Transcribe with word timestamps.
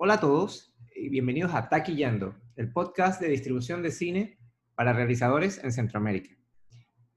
Hola 0.00 0.14
a 0.14 0.20
todos 0.20 0.72
y 0.94 1.08
bienvenidos 1.08 1.52
a 1.54 1.68
Taquillando, 1.68 2.36
el 2.54 2.72
podcast 2.72 3.20
de 3.20 3.30
distribución 3.30 3.82
de 3.82 3.90
cine 3.90 4.38
para 4.76 4.92
realizadores 4.92 5.58
en 5.64 5.72
Centroamérica. 5.72 6.36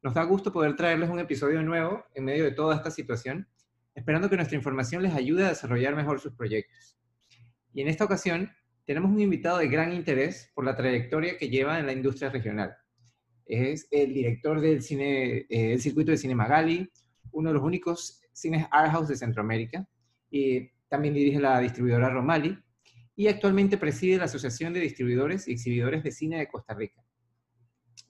Nos 0.02 0.16
da 0.16 0.24
gusto 0.24 0.52
poder 0.52 0.76
traerles 0.76 1.12
un 1.12 1.20
episodio 1.20 1.62
nuevo 1.62 2.04
en 2.16 2.26
medio 2.26 2.44
de 2.44 2.54
toda 2.54 2.76
esta 2.76 2.90
situación, 2.90 3.48
esperando 3.94 4.32
que 4.32 4.36
nuestra 4.36 4.58
información 4.58 5.04
les 5.04 5.14
ayude 5.14 5.46
a 5.46 5.50
desarrollar 5.50 5.96
mejor 5.96 6.20
sus 6.20 6.34
proyectos. 6.34 6.98
Y 7.72 7.84
en 7.84 7.88
esta 7.88 8.04
ocasión 8.04 8.50
tenemos 8.84 9.12
un 9.12 9.22
invitado 9.22 9.60
de 9.60 9.68
gran 9.68 9.94
interés 9.94 10.52
por 10.56 10.66
la 10.66 10.76
trayectoria 10.76 11.38
que 11.38 11.50
lleva 11.50 11.78
en 11.78 11.86
la 11.86 11.94
industria 11.94 12.32
regional. 12.32 12.76
Es 13.46 13.88
el 13.92 14.12
director 14.12 14.60
del, 14.60 14.82
cine, 14.82 15.46
eh, 15.50 15.78
circuito 15.78 16.10
de 16.10 16.18
cine 16.18 16.34
Magali, 16.34 16.92
uno 17.32 17.50
de 17.50 17.54
los 17.54 17.64
únicos 17.64 18.24
cines 18.34 18.66
art 18.72 18.92
house 18.92 19.08
de 19.08 19.18
Centroamérica, 19.18 19.88
y 20.32 20.68
también 20.90 21.14
dirige 21.14 21.40
la 21.40 21.60
distribuidora 21.60 22.10
Romali, 22.10 22.58
y 23.16 23.28
actualmente 23.28 23.78
preside 23.78 24.18
la 24.18 24.26
Asociación 24.26 24.74
de 24.74 24.80
Distribuidores 24.80 25.48
y 25.48 25.54
Exhibidores 25.54 26.04
de 26.04 26.12
Cine 26.12 26.40
de 26.40 26.48
Costa 26.48 26.74
Rica. 26.74 27.04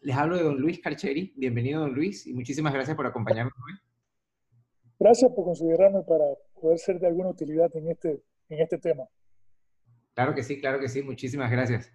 Les 0.02 0.16
hablo 0.16 0.38
de 0.38 0.44
don 0.44 0.60
Luis 0.60 0.80
Carcheri. 0.80 1.34
Bienvenido, 1.36 1.82
don 1.82 1.94
Luis, 1.94 2.26
y 2.28 2.34
muchísimas 2.34 2.74
gracias 2.74 2.96
por 2.96 3.06
acompañarnos 3.06 3.54
hoy. 3.56 3.74
Gracias 5.00 5.32
por 5.36 5.46
considerarme 5.46 6.04
para 6.04 6.26
poder 6.60 6.78
ser 6.78 7.00
de 7.00 7.08
alguna 7.08 7.30
utilidad 7.30 7.76
en 7.76 7.90
este, 7.90 8.24
en 8.50 8.62
este 8.62 8.78
tema. 8.78 9.04
Claro 10.14 10.36
que 10.36 10.44
sí, 10.44 10.60
claro 10.60 10.80
que 10.80 10.90
sí. 10.90 11.02
Muchísimas 11.02 11.50
gracias. 11.50 11.92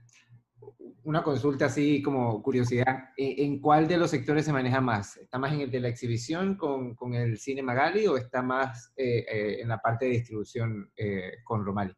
Una 1.05 1.23
consulta 1.23 1.67
así 1.67 2.03
como 2.03 2.43
curiosidad. 2.43 3.11
¿En 3.17 3.61
cuál 3.61 3.87
de 3.87 3.99
los 3.99 4.11
sectores 4.11 4.45
se 4.45 4.53
maneja 4.53 4.81
más? 4.81 5.17
¿Está 5.19 5.39
más 5.39 5.53
en 5.53 5.61
el 5.61 5.71
de 5.71 5.81
la 5.81 5.89
exhibición 5.89 6.57
con, 6.57 6.97
con 6.97 7.15
el 7.15 7.39
cine 7.39 7.63
Magali 7.63 8.09
o 8.09 8.17
está 8.17 8.43
más 8.43 8.93
eh, 8.97 9.25
eh, 9.31 9.61
en 9.61 9.69
la 9.69 9.79
parte 9.79 10.07
de 10.07 10.13
distribución 10.13 10.91
eh, 10.97 11.35
con 11.45 11.65
Romali? 11.65 11.95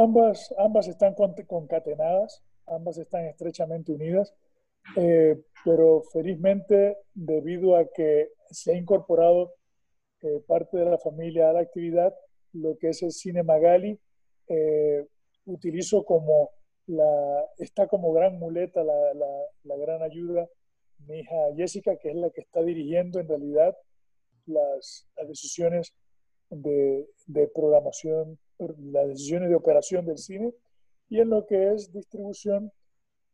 Ambas, 0.00 0.54
ambas 0.58 0.86
están 0.86 1.14
concatenadas, 1.14 2.42
ambas 2.66 2.98
están 2.98 3.24
estrechamente 3.24 3.92
unidas, 3.92 4.32
pero 5.64 6.02
felizmente 6.12 6.98
debido 7.14 7.76
a 7.76 7.84
que 7.86 8.30
se 8.50 8.72
ha 8.72 8.76
incorporado 8.76 9.54
parte 10.46 10.76
de 10.76 10.84
la 10.84 10.98
familia 10.98 11.50
a 11.50 11.52
la 11.52 11.60
actividad, 11.60 12.14
lo 12.52 12.78
que 12.78 12.90
es 12.90 13.02
el 13.02 13.10
cine 13.10 13.42
Magali, 13.42 13.98
utilizo 15.46 16.04
como 16.04 16.50
la, 16.86 17.44
está 17.58 17.86
como 17.86 18.12
gran 18.12 18.38
muleta, 18.38 18.84
la, 18.84 19.14
la, 19.64 19.76
gran 19.76 20.02
ayuda, 20.02 20.48
mi 21.06 21.20
hija 21.20 21.36
Jessica, 21.56 21.96
que 21.96 22.10
es 22.10 22.16
la 22.16 22.30
que 22.30 22.40
está 22.40 22.62
dirigiendo 22.62 23.20
en 23.20 23.28
realidad 23.28 23.76
las, 24.46 25.06
las 25.16 25.28
decisiones 25.28 25.94
de, 26.50 27.08
de, 27.26 27.48
programación, 27.48 28.38
las 28.58 29.08
decisiones 29.08 29.48
de 29.48 29.54
operación 29.54 30.06
del 30.06 30.18
cine. 30.18 30.52
Y 31.08 31.20
en 31.20 31.30
lo 31.30 31.46
que 31.46 31.72
es 31.72 31.92
distribución, 31.92 32.70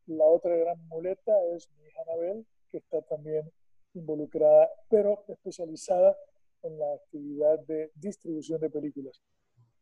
la 0.07 0.25
otra 0.25 0.55
gran 0.57 0.87
muleta 0.89 1.33
es 1.55 1.69
mi 1.71 1.87
hija 1.87 2.03
Anabel, 2.03 2.47
que 2.71 2.79
está 2.79 3.03
también 3.03 3.51
involucrada, 3.95 4.69
pero 4.89 5.25
especializada 5.29 6.17
en 6.63 6.79
la 6.79 6.95
actividad 6.95 7.59
de 7.61 7.91
distribución 7.95 8.61
de 8.61 8.71
películas. 8.71 9.23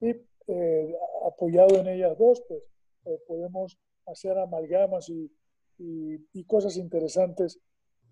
Y 0.01 0.15
eh, 0.49 0.97
apoyado 1.27 1.79
en 1.79 1.89
ellas 1.89 2.17
dos, 2.19 2.43
pues 2.49 2.63
eh, 3.07 3.19
podemos 3.27 3.79
hacer 4.07 4.37
amalgamas 4.39 5.09
y, 5.09 5.31
y, 5.79 6.45
cosas 6.45 6.77
interesantes 6.77 7.59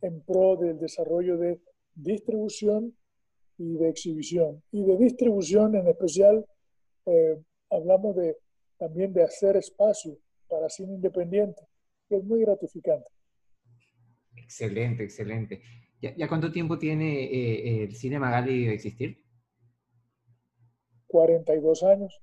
en 0.01 0.21
pro 0.23 0.57
del 0.57 0.79
desarrollo 0.79 1.37
de 1.37 1.61
distribución 1.95 2.97
y 3.59 3.75
de 3.77 3.89
exhibición. 3.89 4.63
Y 4.71 4.85
de 4.85 4.97
distribución 4.97 5.75
en 5.75 5.89
especial, 5.89 6.47
eh, 7.11 7.43
hablamos 7.71 8.15
de, 8.17 8.37
también 8.79 9.13
de 9.13 9.25
hacer 9.25 9.57
espacio 9.57 10.17
para 10.49 10.69
cine 10.69 10.95
independiente, 10.95 11.63
que 12.09 12.17
es 12.17 12.25
muy 12.25 12.41
gratificante. 12.41 13.09
Excelente, 14.37 15.05
excelente. 15.05 15.63
¿Ya, 16.01 16.29
cuánto 16.29 16.51
tiempo 16.51 16.79
tiene 16.79 17.25
eh, 17.25 17.85
el 17.85 17.95
Cine 17.95 18.19
Magali 18.19 18.67
de 18.67 18.75
existir? 18.75 19.23
42 21.09 21.83
años. 21.83 22.21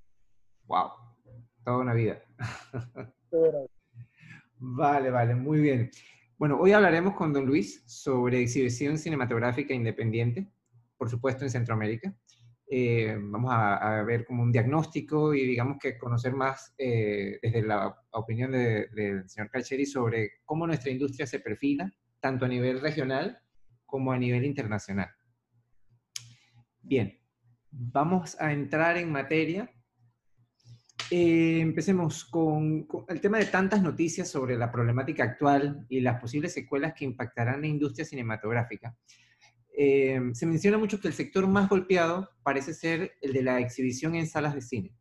¡Wow! 0.65 0.89
Toda 1.63 1.77
una 1.77 1.93
vida. 1.93 2.23
Vale, 4.59 5.11
vale, 5.11 5.35
muy 5.35 5.59
bien. 5.59 5.91
Bueno, 6.37 6.59
hoy 6.59 6.71
hablaremos 6.71 7.13
con 7.13 7.31
don 7.31 7.45
Luis 7.45 7.83
sobre 7.85 8.41
exhibición 8.41 8.97
cinematográfica 8.97 9.73
independiente, 9.73 10.47
por 10.97 11.09
supuesto 11.09 11.43
en 11.43 11.51
Centroamérica. 11.51 12.15
Eh, 12.69 13.17
vamos 13.17 13.51
a, 13.53 14.03
ver 14.03 14.25
como 14.25 14.43
un 14.43 14.51
diagnóstico 14.51 15.33
y 15.33 15.45
digamos 15.45 15.77
que 15.79 15.97
conocer 15.97 16.33
más 16.33 16.73
eh, 16.77 17.39
desde 17.41 17.61
la 17.61 17.95
opinión 18.11 18.51
del 18.51 19.29
señor 19.29 19.49
Calcheri 19.49 19.85
sobre 19.85 20.31
cómo 20.43 20.67
nuestra 20.67 20.91
industria 20.91 21.25
se 21.25 21.39
perfila, 21.39 21.91
tanto 22.19 22.45
a 22.45 22.49
nivel 22.49 22.81
regional 22.81 23.39
como 23.85 24.11
a 24.11 24.17
nivel 24.17 24.43
internacional. 24.43 25.09
Bien, 26.81 27.17
vamos 27.71 28.39
a 28.39 28.51
entrar 28.51 28.97
en 28.97 29.11
materia 29.11 29.71
eh, 31.09 31.59
empecemos 31.61 32.25
con, 32.25 32.85
el 33.07 33.21
tema 33.21 33.37
de 33.37 33.45
tantas 33.45 33.81
noticias 33.81 34.29
sobre 34.29 34.57
la 34.57 34.69
problemática 34.69 35.23
actual 35.23 35.85
y 35.87 36.01
las 36.01 36.19
posibles 36.19 36.53
secuelas 36.53 36.93
que 36.93 37.05
impactarán 37.05 37.61
la 37.61 37.67
industria 37.67 38.05
cinematográfica. 38.05 38.95
Eh, 39.79 40.19
se 40.33 40.47
menciona 40.47 40.79
mucho 40.79 40.99
que 40.99 41.07
el 41.07 41.13
sector 41.13 41.45
más 41.45 41.69
golpeado 41.69 42.27
parece 42.41 42.73
ser 42.73 43.11
el 43.21 43.31
de 43.31 43.43
la 43.43 43.59
exhibición 43.59 44.15
en 44.15 44.25
salas 44.25 44.55
de 44.55 44.61
cine. 44.61 44.95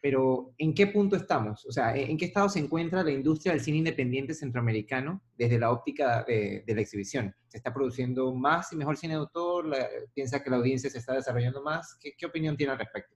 Pero, 0.00 0.54
¿en 0.56 0.72
qué 0.72 0.86
punto 0.86 1.14
estamos? 1.14 1.66
O 1.66 1.72
sea, 1.72 1.94
¿en 1.94 2.16
qué 2.16 2.24
estado 2.24 2.48
se 2.48 2.58
encuentra 2.58 3.02
la 3.02 3.10
industria 3.10 3.52
del 3.52 3.60
cine 3.60 3.78
independiente 3.78 4.32
centroamericano 4.32 5.20
desde 5.36 5.58
la 5.58 5.70
óptica 5.70 6.24
de, 6.26 6.64
la 6.66 6.80
exhibición? 6.80 7.34
¿Se 7.48 7.58
está 7.58 7.74
produciendo 7.74 8.32
más 8.34 8.72
y 8.72 8.76
mejor 8.76 8.96
cine 8.96 9.12
de 9.12 9.20
autor? 9.20 9.76
¿Piensa 10.14 10.42
que 10.42 10.48
la 10.48 10.56
audiencia 10.56 10.88
se 10.88 10.98
está 10.98 11.12
desarrollando 11.12 11.62
más? 11.62 11.98
¿Qué, 12.00 12.12
qué 12.16 12.24
opinión 12.24 12.56
tiene 12.56 12.72
al 12.72 12.78
respecto? 12.78 13.14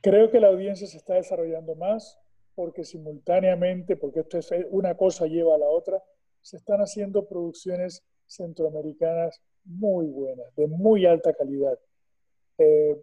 Creo 0.00 0.30
que 0.30 0.40
la 0.40 0.48
audiencia 0.48 0.86
se 0.86 0.96
está 0.96 1.14
desarrollando 1.14 1.74
más 1.74 2.18
porque 2.54 2.84
simultáneamente, 2.84 3.96
porque 3.96 4.20
esto 4.20 4.38
es 4.38 4.50
una 4.70 4.96
cosa 4.96 5.26
lleva 5.26 5.56
a 5.56 5.58
la 5.58 5.68
otra, 5.68 6.02
se 6.40 6.56
están 6.56 6.80
haciendo 6.80 7.28
producciones 7.28 8.02
centroamericanas 8.26 9.42
muy 9.64 10.06
buenas, 10.06 10.54
de 10.56 10.66
muy 10.66 11.06
alta 11.06 11.32
calidad. 11.32 11.78
Eh, 12.58 13.00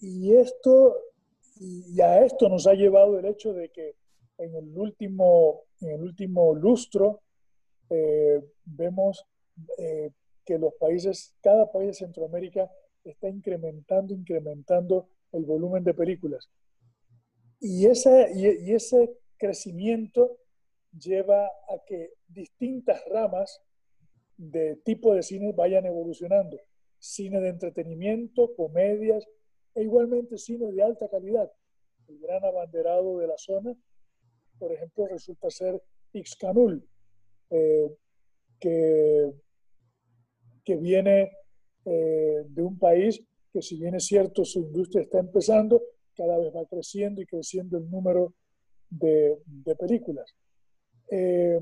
y 0.00 0.34
esto, 0.34 0.96
y 1.56 2.00
a 2.00 2.24
esto 2.24 2.48
nos 2.48 2.66
ha 2.66 2.74
llevado 2.74 3.18
el 3.18 3.26
hecho 3.26 3.52
de 3.52 3.70
que 3.70 3.94
en 4.38 4.54
el 4.54 4.76
último, 4.76 5.64
en 5.80 5.90
el 5.90 6.02
último 6.02 6.54
lustro 6.54 7.20
eh, 7.90 8.40
vemos 8.64 9.26
eh, 9.78 10.10
que 10.44 10.58
los 10.58 10.74
países, 10.74 11.34
cada 11.42 11.70
país 11.70 11.88
de 11.88 11.94
Centroamérica 11.94 12.70
está 13.04 13.28
incrementando, 13.28 14.14
incrementando 14.14 15.08
el 15.32 15.44
volumen 15.44 15.84
de 15.84 15.94
películas. 15.94 16.48
Y 17.60 17.86
y, 17.86 18.72
ese 18.72 19.18
crecimiento 19.36 20.38
lleva 20.98 21.46
a 21.46 21.78
que 21.86 22.14
distintas 22.28 23.02
ramas 23.10 23.60
de 24.40 24.76
tipo 24.76 25.14
de 25.14 25.22
cine 25.22 25.52
vayan 25.52 25.84
evolucionando. 25.84 26.58
Cine 26.98 27.40
de 27.40 27.50
entretenimiento, 27.50 28.54
comedias 28.54 29.26
e 29.74 29.82
igualmente 29.82 30.38
cine 30.38 30.72
de 30.72 30.82
alta 30.82 31.08
calidad. 31.08 31.50
El 32.08 32.18
gran 32.20 32.42
abanderado 32.44 33.18
de 33.18 33.26
la 33.26 33.36
zona, 33.36 33.76
por 34.58 34.72
ejemplo, 34.72 35.06
resulta 35.06 35.50
ser 35.50 35.82
Ixcanul, 36.12 36.82
eh, 37.50 37.90
que, 38.58 39.30
que 40.64 40.76
viene 40.76 41.30
eh, 41.84 42.44
de 42.48 42.62
un 42.62 42.78
país 42.78 43.22
que 43.52 43.62
si 43.62 43.78
bien 43.78 43.94
es 43.94 44.06
cierto 44.06 44.44
su 44.44 44.60
industria 44.60 45.02
está 45.02 45.18
empezando, 45.18 45.82
cada 46.16 46.38
vez 46.38 46.54
va 46.54 46.64
creciendo 46.66 47.20
y 47.20 47.26
creciendo 47.26 47.76
el 47.78 47.90
número 47.90 48.34
de, 48.88 49.38
de 49.44 49.76
películas. 49.76 50.34
Eh, 51.10 51.60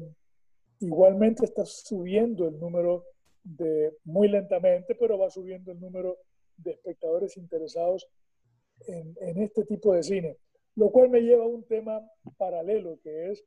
igualmente 0.81 1.45
está 1.45 1.65
subiendo 1.65 2.47
el 2.49 2.59
número 2.59 3.05
de, 3.43 3.97
muy 4.05 4.29
lentamente, 4.29 4.95
pero 4.95 5.19
va 5.19 5.31
subiendo 5.31 5.73
el 5.73 5.81
número 5.81 6.19
de 6.57 6.73
espectadores 6.73 7.37
interesados 7.37 8.09
en, 8.87 9.15
en 9.21 9.43
este 9.43 9.65
tipo 9.65 9.95
de 9.95 10.03
cine. 10.03 10.37
Lo 10.77 10.91
cual 10.91 11.11
me 11.11 11.21
lleva 11.21 11.45
a 11.45 11.49
un 11.49 11.65
tema 11.65 12.01
paralelo, 12.37 12.99
que 13.03 13.31
es 13.33 13.45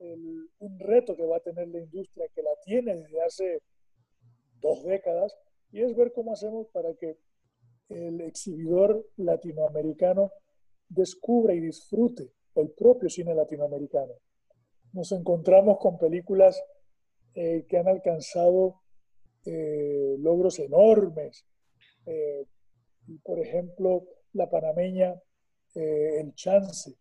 un 0.00 0.78
reto 0.78 1.16
que 1.16 1.26
va 1.26 1.38
a 1.38 1.40
tener 1.40 1.68
la 1.68 1.80
industria, 1.80 2.26
que 2.34 2.42
la 2.42 2.54
tiene 2.64 2.96
desde 2.96 3.22
hace 3.22 3.62
dos 4.60 4.84
décadas, 4.84 5.36
y 5.72 5.82
es 5.82 5.94
ver 5.96 6.12
cómo 6.12 6.32
hacemos 6.32 6.68
para 6.68 6.94
que 6.94 7.16
el 7.88 8.20
exhibidor 8.20 9.06
latinoamericano 9.16 10.30
descubra 10.88 11.54
y 11.54 11.60
disfrute 11.60 12.30
el 12.54 12.70
propio 12.70 13.08
cine 13.08 13.34
latinoamericano. 13.34 14.12
Nos 14.92 15.12
encontramos 15.12 15.78
con 15.78 15.98
películas 15.98 16.62
eh, 17.34 17.66
que 17.68 17.78
han 17.78 17.88
alcanzado 17.88 18.80
eh, 19.50 20.16
logros 20.18 20.58
enormes. 20.58 21.46
Eh, 22.04 22.44
por 23.22 23.38
ejemplo, 23.38 24.04
la 24.34 24.50
panameña 24.50 25.14
eh, 25.74 26.20
El 26.20 26.34
Chance. 26.34 26.94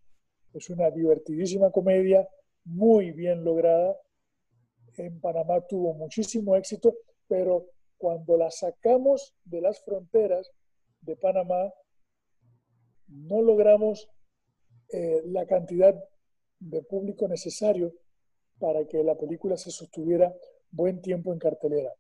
Es 0.54 0.70
una 0.70 0.90
divertidísima 0.90 1.72
comedia, 1.72 2.26
muy 2.64 3.12
bien 3.12 3.44
lograda. 3.44 3.98
En 4.96 5.20
Panamá 5.20 5.60
tuvo 5.68 5.94
muchísimo 5.94 6.56
éxito, 6.56 6.96
pero 7.28 7.66
cuando 7.98 8.38
la 8.38 8.50
sacamos 8.50 9.36
de 9.44 9.60
las 9.60 9.84
fronteras 9.84 10.50
de 11.02 11.18
Panamá, 11.18 11.74
no 13.08 13.42
logramos 13.42 14.10
la 15.26 15.46
cantidad 15.46 16.02
de 16.60 16.82
público 16.84 17.28
necesario 17.28 17.94
para 18.60 18.86
que 18.86 19.04
la 19.04 19.16
película 19.16 19.58
se 19.58 19.72
sostuviera 19.72 20.34
buen 20.72 21.02
tiempo 21.02 21.32
en 21.34 21.40
cartelera. 21.40 21.94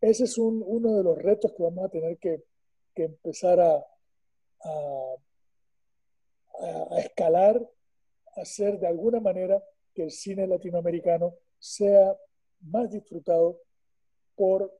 Ese 0.00 0.24
es 0.24 0.38
uno 0.38 0.96
de 0.96 1.02
los 1.02 1.18
retos 1.18 1.52
que 1.52 1.62
vamos 1.62 1.84
a 1.84 1.88
tener 1.88 2.18
que, 2.18 2.44
empezar 2.94 3.60
a, 3.60 3.76
a, 4.60 5.14
a, 6.60 6.98
escalar, 6.98 7.64
hacer 8.34 8.80
de 8.80 8.88
alguna 8.88 9.20
manera 9.20 9.62
que 9.94 10.02
el 10.02 10.10
cine 10.10 10.48
latinoamericano 10.48 11.34
sea 11.58 12.16
más 12.62 12.90
disfrutado 12.90 13.60
por, 14.34 14.72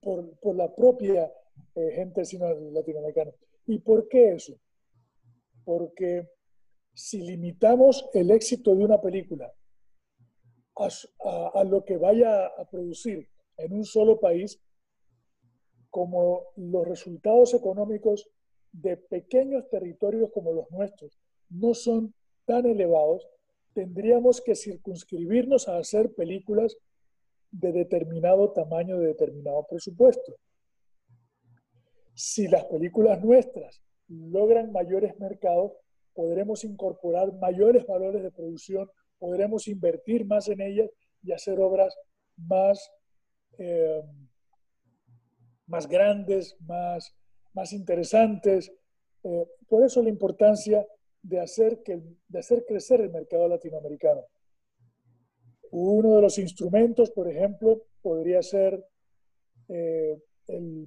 por, 0.00 0.54
la 0.54 0.74
propia 0.74 1.32
eh, 1.74 1.90
gente 1.94 2.20
del 2.20 2.26
cine 2.26 2.54
latinoamericano. 2.72 3.32
¿Y 3.66 3.78
por 3.78 4.08
qué 4.08 4.32
eso? 4.32 4.54
Porque 5.64 6.28
si 6.94 7.20
limitamos 7.20 8.08
el 8.14 8.30
éxito 8.30 8.74
de 8.74 8.84
una 8.84 9.00
película 9.00 9.52
a, 10.76 11.64
lo 11.64 11.84
que 11.84 11.96
vaya 11.96 12.46
a 12.46 12.64
producir 12.68 13.28
en 13.58 13.72
un 13.72 13.84
solo 13.84 14.18
país, 14.18 14.60
como 15.90 16.46
los 16.56 16.86
resultados 16.86 17.54
económicos 17.54 18.28
de 18.72 18.96
pequeños 18.96 19.68
territorios 19.68 20.30
como 20.32 20.52
los 20.52 20.68
nuestros 20.70 21.16
no 21.50 21.74
son 21.74 22.12
tan 22.44 22.66
elevados, 22.66 23.28
tendríamos 23.72 24.40
que 24.40 24.56
circunscribirnos 24.56 25.68
a 25.68 25.78
hacer 25.78 26.12
películas 26.14 26.76
de 27.52 27.70
determinado 27.72 28.52
tamaño, 28.52 28.98
de 28.98 29.08
determinado 29.08 29.64
presupuesto. 29.68 30.34
Si 32.14 32.48
las 32.48 32.64
películas 32.64 33.22
nuestras 33.22 33.80
logran 34.08 34.72
mayores 34.72 35.18
mercados, 35.20 35.72
podremos 36.14 36.64
incorporar 36.64 37.32
mayores 37.34 37.86
valores 37.86 38.22
de 38.22 38.30
producción, 38.30 38.90
podremos 39.18 39.68
invertir 39.68 40.24
más 40.24 40.48
en 40.48 40.60
ellas 40.60 40.90
y 41.22 41.32
hacer 41.32 41.60
obras 41.60 41.96
más, 42.36 42.90
eh, 43.58 44.02
más 45.66 45.88
grandes, 45.88 46.56
más, 46.60 47.14
más 47.52 47.72
interesantes. 47.72 48.72
Eh, 49.24 49.46
por 49.68 49.84
eso 49.84 50.02
la 50.02 50.08
importancia 50.08 50.86
de 51.22 51.40
hacer, 51.40 51.82
que, 51.82 52.02
de 52.28 52.38
hacer 52.38 52.64
crecer 52.66 53.00
el 53.00 53.10
mercado 53.10 53.48
latinoamericano. 53.48 54.22
Uno 55.70 56.16
de 56.16 56.22
los 56.22 56.38
instrumentos, 56.38 57.10
por 57.10 57.28
ejemplo, 57.28 57.82
podría 58.02 58.42
ser 58.42 58.86
eh, 59.68 60.16
el, 60.46 60.86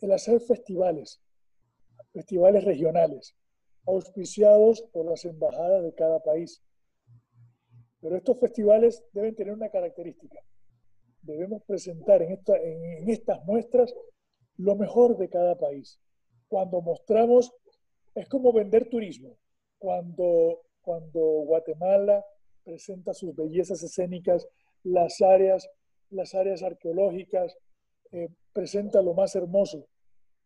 el 0.00 0.12
hacer 0.12 0.40
festivales, 0.40 1.20
festivales 2.12 2.64
regionales 2.64 3.36
auspiciados 3.86 4.82
por 4.92 5.06
las 5.06 5.24
embajadas 5.24 5.82
de 5.82 5.94
cada 5.94 6.20
país. 6.20 6.62
Pero 8.00 8.16
estos 8.16 8.38
festivales 8.38 9.02
deben 9.12 9.34
tener 9.34 9.54
una 9.54 9.70
característica. 9.70 10.38
Debemos 11.22 11.62
presentar 11.64 12.22
en, 12.22 12.32
esta, 12.32 12.56
en, 12.56 13.08
estas 13.08 13.42
muestras 13.44 13.94
lo 14.56 14.76
mejor 14.76 15.16
de 15.16 15.28
cada 15.28 15.56
país. 15.56 15.98
Cuando 16.48 16.82
mostramos, 16.82 17.52
es 18.14 18.28
como 18.28 18.52
vender 18.52 18.88
turismo. 18.90 19.36
Cuando, 19.78 20.60
cuando 20.82 21.20
Guatemala 21.46 22.24
presenta 22.62 23.14
sus 23.14 23.34
bellezas 23.34 23.82
escénicas, 23.82 24.46
las 24.82 25.20
áreas, 25.22 25.68
las 26.10 26.34
áreas 26.34 26.62
arqueológicas, 26.62 27.56
eh, 28.12 28.28
presenta 28.52 29.02
lo 29.02 29.14
más 29.14 29.34
hermoso. 29.34 29.86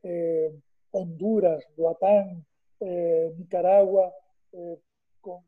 Eh, 0.02 0.52
Honduras, 0.92 1.64
Guatán, 1.76 2.46
eh, 2.80 3.32
Nicaragua, 3.36 4.12
eh, 4.52 4.78
con, 5.20 5.42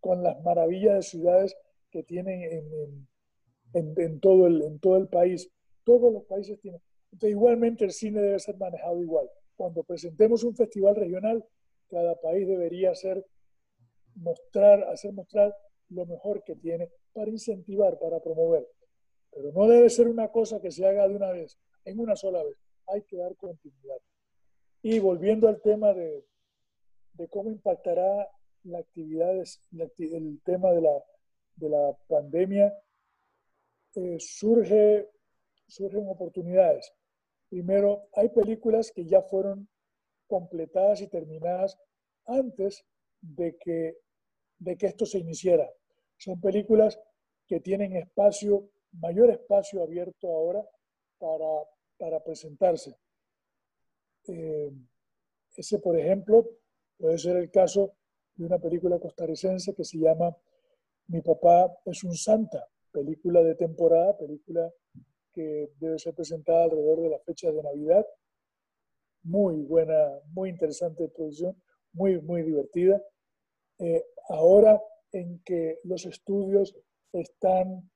con, 0.00 0.22
las 0.22 0.40
maravillas 0.42 0.94
de 0.94 1.02
ciudades 1.02 1.56
que 1.90 2.02
tienen 2.02 2.42
en, 2.42 3.08
en, 3.72 3.94
en, 3.96 4.20
todo 4.20 4.46
el, 4.46 4.62
en 4.62 4.78
todo 4.78 4.96
el 4.96 5.08
país. 5.08 5.50
Todos 5.84 6.12
los 6.12 6.24
países 6.24 6.60
tienen. 6.60 6.80
Entonces, 7.12 7.30
igualmente 7.30 7.84
el 7.84 7.92
cine 7.92 8.20
debe 8.20 8.38
ser 8.38 8.56
manejado 8.56 9.02
igual. 9.02 9.28
Cuando 9.56 9.82
presentemos 9.82 10.44
un 10.44 10.54
festival 10.54 10.96
regional, 10.96 11.44
cada 11.88 12.14
país 12.20 12.46
debería 12.46 12.90
hacer 12.90 13.24
mostrar, 14.14 14.84
hacer 14.84 15.12
mostrar 15.12 15.54
lo 15.88 16.06
mejor 16.06 16.42
que 16.44 16.56
tiene 16.56 16.90
para 17.12 17.30
incentivar, 17.30 17.98
para 17.98 18.20
promover. 18.20 18.68
Pero 19.30 19.52
no 19.52 19.66
debe 19.68 19.88
ser 19.90 20.08
una 20.08 20.28
cosa 20.28 20.60
que 20.60 20.70
se 20.70 20.86
haga 20.86 21.08
de 21.08 21.14
una 21.14 21.30
vez, 21.30 21.58
en 21.84 22.00
una 22.00 22.16
sola 22.16 22.42
vez. 22.42 22.56
Hay 22.88 23.02
que 23.02 23.16
dar 23.16 23.36
continuidad. 23.36 23.98
Y 24.82 24.98
volviendo 24.98 25.48
al 25.48 25.60
tema 25.60 25.92
de, 25.94 26.24
de 27.16 27.28
cómo 27.28 27.50
impactará 27.50 28.28
la 28.64 28.78
actividad, 28.78 29.32
el 29.98 30.40
tema 30.44 30.72
de 30.72 30.80
la, 30.80 31.04
de 31.56 31.68
la 31.68 31.96
pandemia, 32.08 32.72
eh, 33.94 34.16
surge, 34.18 35.08
surgen 35.66 36.08
oportunidades. 36.08 36.92
Primero, 37.48 38.08
hay 38.14 38.28
películas 38.28 38.92
que 38.92 39.06
ya 39.06 39.22
fueron 39.22 39.68
completadas 40.26 41.00
y 41.00 41.08
terminadas 41.08 41.78
antes 42.26 42.84
de 43.20 43.56
que, 43.56 43.98
de 44.58 44.76
que 44.76 44.86
esto 44.86 45.06
se 45.06 45.18
iniciara. 45.18 45.70
Son 46.18 46.40
películas 46.40 46.98
que 47.46 47.60
tienen 47.60 47.96
espacio, 47.96 48.68
mayor 48.92 49.30
espacio 49.30 49.82
abierto 49.82 50.28
ahora 50.28 50.62
para, 51.18 51.62
para 51.98 52.22
presentarse. 52.22 52.96
Eh, 54.28 54.72
ese, 55.56 55.78
por 55.78 55.98
ejemplo, 55.98 56.46
Puede 56.98 57.18
ser 57.18 57.36
el 57.36 57.50
caso 57.50 57.92
de 58.36 58.46
una 58.46 58.58
película 58.58 58.98
costarricense 58.98 59.74
que 59.74 59.84
se 59.84 59.98
llama 59.98 60.34
Mi 61.08 61.20
papá 61.20 61.78
es 61.84 62.02
un 62.04 62.14
santa, 62.14 62.66
película 62.90 63.42
de 63.42 63.54
temporada, 63.54 64.16
película 64.16 64.72
que 65.32 65.72
debe 65.78 65.98
ser 65.98 66.14
presentada 66.14 66.64
alrededor 66.64 67.02
de 67.02 67.10
la 67.10 67.18
fecha 67.18 67.52
de 67.52 67.62
Navidad. 67.62 68.06
Muy 69.24 69.62
buena, 69.62 70.20
muy 70.32 70.48
interesante 70.48 71.08
producción, 71.08 71.60
muy, 71.92 72.20
muy 72.22 72.42
divertida. 72.42 73.02
Eh, 73.78 74.02
ahora 74.30 74.80
en 75.12 75.42
que 75.44 75.80
los 75.84 76.06
estudios 76.06 76.74
están 77.12 77.90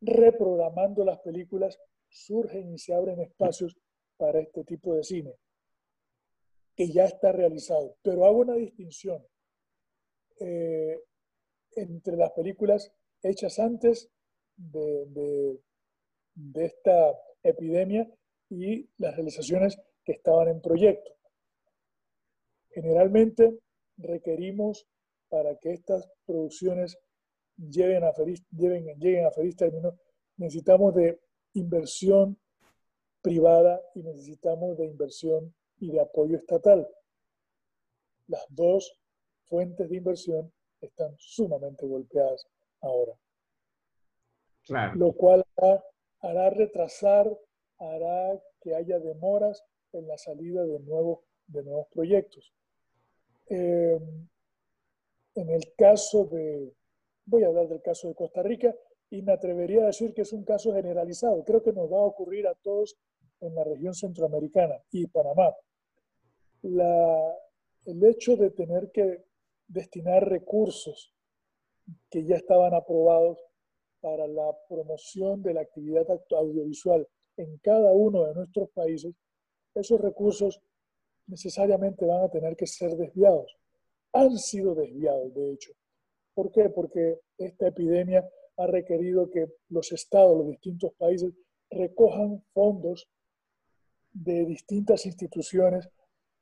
reprogramando 0.00 1.04
las 1.04 1.20
películas, 1.20 1.78
surgen 2.08 2.74
y 2.74 2.78
se 2.78 2.92
abren 2.92 3.20
espacios 3.20 3.76
para 4.16 4.40
este 4.40 4.64
tipo 4.64 4.94
de 4.94 5.04
cine 5.04 5.32
que 6.76 6.88
ya 6.88 7.06
está 7.06 7.32
realizado. 7.32 7.96
Pero 8.02 8.26
hago 8.26 8.38
una 8.38 8.54
distinción 8.54 9.26
eh, 10.38 11.00
entre 11.74 12.16
las 12.16 12.32
películas 12.32 12.92
hechas 13.22 13.58
antes 13.58 14.10
de, 14.56 15.58
esta 16.54 17.18
epidemia 17.42 18.08
y 18.50 18.88
las 18.98 19.14
realizaciones 19.14 19.78
que 20.04 20.12
estaban 20.12 20.48
en 20.48 20.60
proyecto. 20.60 21.12
Generalmente 22.70 23.58
requerimos 23.96 24.86
para 25.28 25.56
que 25.56 25.72
estas 25.72 26.08
producciones 26.26 26.98
lleguen 27.56 28.04
a 28.04 28.12
feliz, 28.12 28.44
lleguen 28.50 29.24
a 29.24 29.30
feliz 29.30 29.56
término, 29.56 29.98
necesitamos 30.36 30.94
de 30.94 31.18
inversión 31.54 32.38
privada 33.22 33.80
y 33.94 34.02
necesitamos 34.02 34.76
de 34.76 34.86
inversión 34.86 35.54
y 35.78 35.92
de 35.92 36.00
apoyo 36.00 36.36
estatal. 36.36 36.88
Las 38.28 38.44
dos 38.48 39.00
fuentes 39.44 39.88
de 39.88 39.96
inversión 39.96 40.52
están 40.80 41.14
sumamente 41.18 41.86
golpeadas 41.86 42.46
ahora. 42.80 43.14
Lo 44.94 45.12
cual 45.12 45.44
hará, 46.20 46.50
retrasar, 46.50 47.30
hará 47.78 48.42
que 48.60 48.74
haya 48.74 48.98
demoras 48.98 49.64
en 49.92 50.08
la 50.08 50.18
salida 50.18 50.64
de 50.64 50.80
nuevos, 50.80 51.20
de 51.46 51.62
nuevos 51.62 51.86
proyectos. 51.88 52.52
Eh, 53.48 54.00
en 55.36 55.50
el 55.50 55.72
caso 55.76 56.24
de, 56.24 56.74
voy 57.26 57.44
a 57.44 57.46
hablar 57.46 57.68
del 57.68 57.82
caso 57.82 58.08
de 58.08 58.16
Costa 58.16 58.42
Rica 58.42 58.74
y 59.08 59.22
me 59.22 59.32
atrevería 59.32 59.82
a 59.82 59.86
decir 59.86 60.12
que 60.14 60.22
es 60.22 60.32
un 60.32 60.44
caso 60.44 60.72
generalizado. 60.74 61.44
Creo 61.44 61.62
que 61.62 61.72
nos 61.72 61.92
va 61.92 61.98
a 61.98 62.06
ocurrir 62.06 62.48
a 62.48 62.54
todos 62.54 62.96
en 63.40 63.54
la 63.54 63.62
región 63.62 63.94
centroamericana 63.94 64.82
y 64.90 65.06
Panamá 65.06 65.54
el 66.66 68.04
hecho 68.04 68.36
de 68.36 68.50
tener 68.50 68.90
que 68.90 69.24
destinar 69.68 70.28
recursos 70.28 71.12
que 72.10 72.24
ya 72.24 72.36
estaban 72.36 72.74
aprobados 72.74 73.38
para 74.00 74.26
la 74.26 74.56
promoción 74.68 75.42
de 75.42 75.54
la 75.54 75.62
actividad 75.62 76.06
audiovisual 76.30 77.06
en 77.36 77.58
cada 77.58 77.92
uno 77.92 78.24
de 78.24 78.34
nuestros 78.34 78.70
países, 78.70 79.14
esos 79.74 80.00
recursos 80.00 80.60
necesariamente 81.26 82.06
van 82.06 82.22
a 82.22 82.30
tener 82.30 82.56
que 82.56 82.66
ser 82.66 82.96
desviados. 82.96 83.56
Han 84.12 84.38
sido 84.38 84.74
desviados, 84.74 85.34
de 85.34 85.52
hecho. 85.52 85.72
¿Por 86.34 86.50
qué? 86.52 86.70
Porque 86.70 87.20
esta 87.38 87.68
epidemia 87.68 88.28
ha 88.56 88.66
requerido 88.66 89.30
que 89.30 89.46
los 89.68 89.92
estados, 89.92 90.38
los 90.38 90.48
distintos 90.48 90.92
países, 90.94 91.32
recojan 91.70 92.42
fondos 92.52 93.08
de 94.12 94.46
distintas 94.46 95.04
instituciones, 95.04 95.88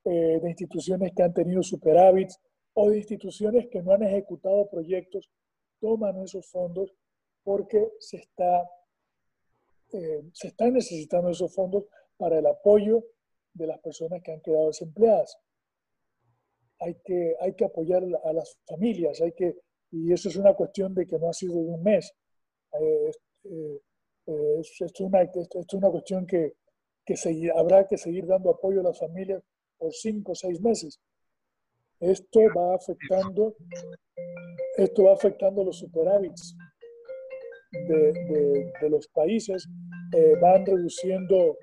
eh, 0.05 0.41
de 0.41 0.49
instituciones 0.49 1.13
que 1.15 1.23
han 1.23 1.33
tenido 1.33 1.63
superávits 1.63 2.39
o 2.75 2.91
de 2.91 2.99
instituciones 2.99 3.69
que 3.71 3.83
no 3.83 3.93
han 3.93 4.03
ejecutado 4.03 4.69
proyectos, 4.69 5.31
toman 5.81 6.19
esos 6.23 6.47
fondos 6.51 6.93
porque 7.43 7.93
se, 8.01 8.19
está, 8.19 8.69
eh, 9.93 10.23
se 10.33 10.49
están 10.49 10.75
necesitando 10.75 11.31
esos 11.31 11.55
fondos 11.55 11.85
para 12.17 12.39
el 12.39 12.47
apoyo 12.47 13.05
de 13.53 13.67
las 13.67 13.79
personas 13.81 14.23
que 14.23 14.33
han 14.33 14.41
quedado 14.41 14.69
desempleadas. 14.69 15.39
Hay 16.81 16.97
que, 17.05 17.37
hay 17.41 17.55
que 17.55 17.65
apoyar 17.65 18.03
a 18.25 18.33
las 18.33 18.59
familias, 18.67 19.21
hay 19.21 19.33
que, 19.33 19.57
y 19.91 20.13
eso 20.13 20.29
es 20.29 20.37
una 20.37 20.55
cuestión 20.55 20.95
de 20.95 21.07
que 21.07 21.19
no 21.19 21.29
ha 21.29 21.33
sido 21.33 21.55
de 21.55 21.71
un 21.71 21.83
mes. 21.83 22.13
Eh, 22.81 23.11
eh, 23.45 23.81
eh, 24.27 24.57
esto, 24.61 24.85
es 24.85 25.01
una, 25.01 25.23
es 25.23 25.75
una 25.75 25.91
cuestión 25.91 26.27
que, 26.27 26.55
que 27.05 27.15
habrá 27.55 27.87
que 27.87 27.97
seguir 27.97 28.27
dando 28.27 28.51
apoyo 28.51 28.81
a 28.81 28.85
las 28.85 28.99
familias 28.99 29.43
por 29.85 29.93
cinco 29.93 30.33
o 30.33 30.35
seis 30.35 30.59
meses. 30.63 30.99
Esto 32.01 32.41
va 32.57 32.75
afectando, 32.75 33.55
esto 34.79 35.05
va 35.05 35.13
afectando 35.13 35.63
los 35.63 35.79
superávits 35.79 36.57
de, 37.71 38.73
de, 38.81 38.89
los 38.89 39.07
países, 39.09 39.69
van 40.41 40.65
reduciendo 40.65 41.59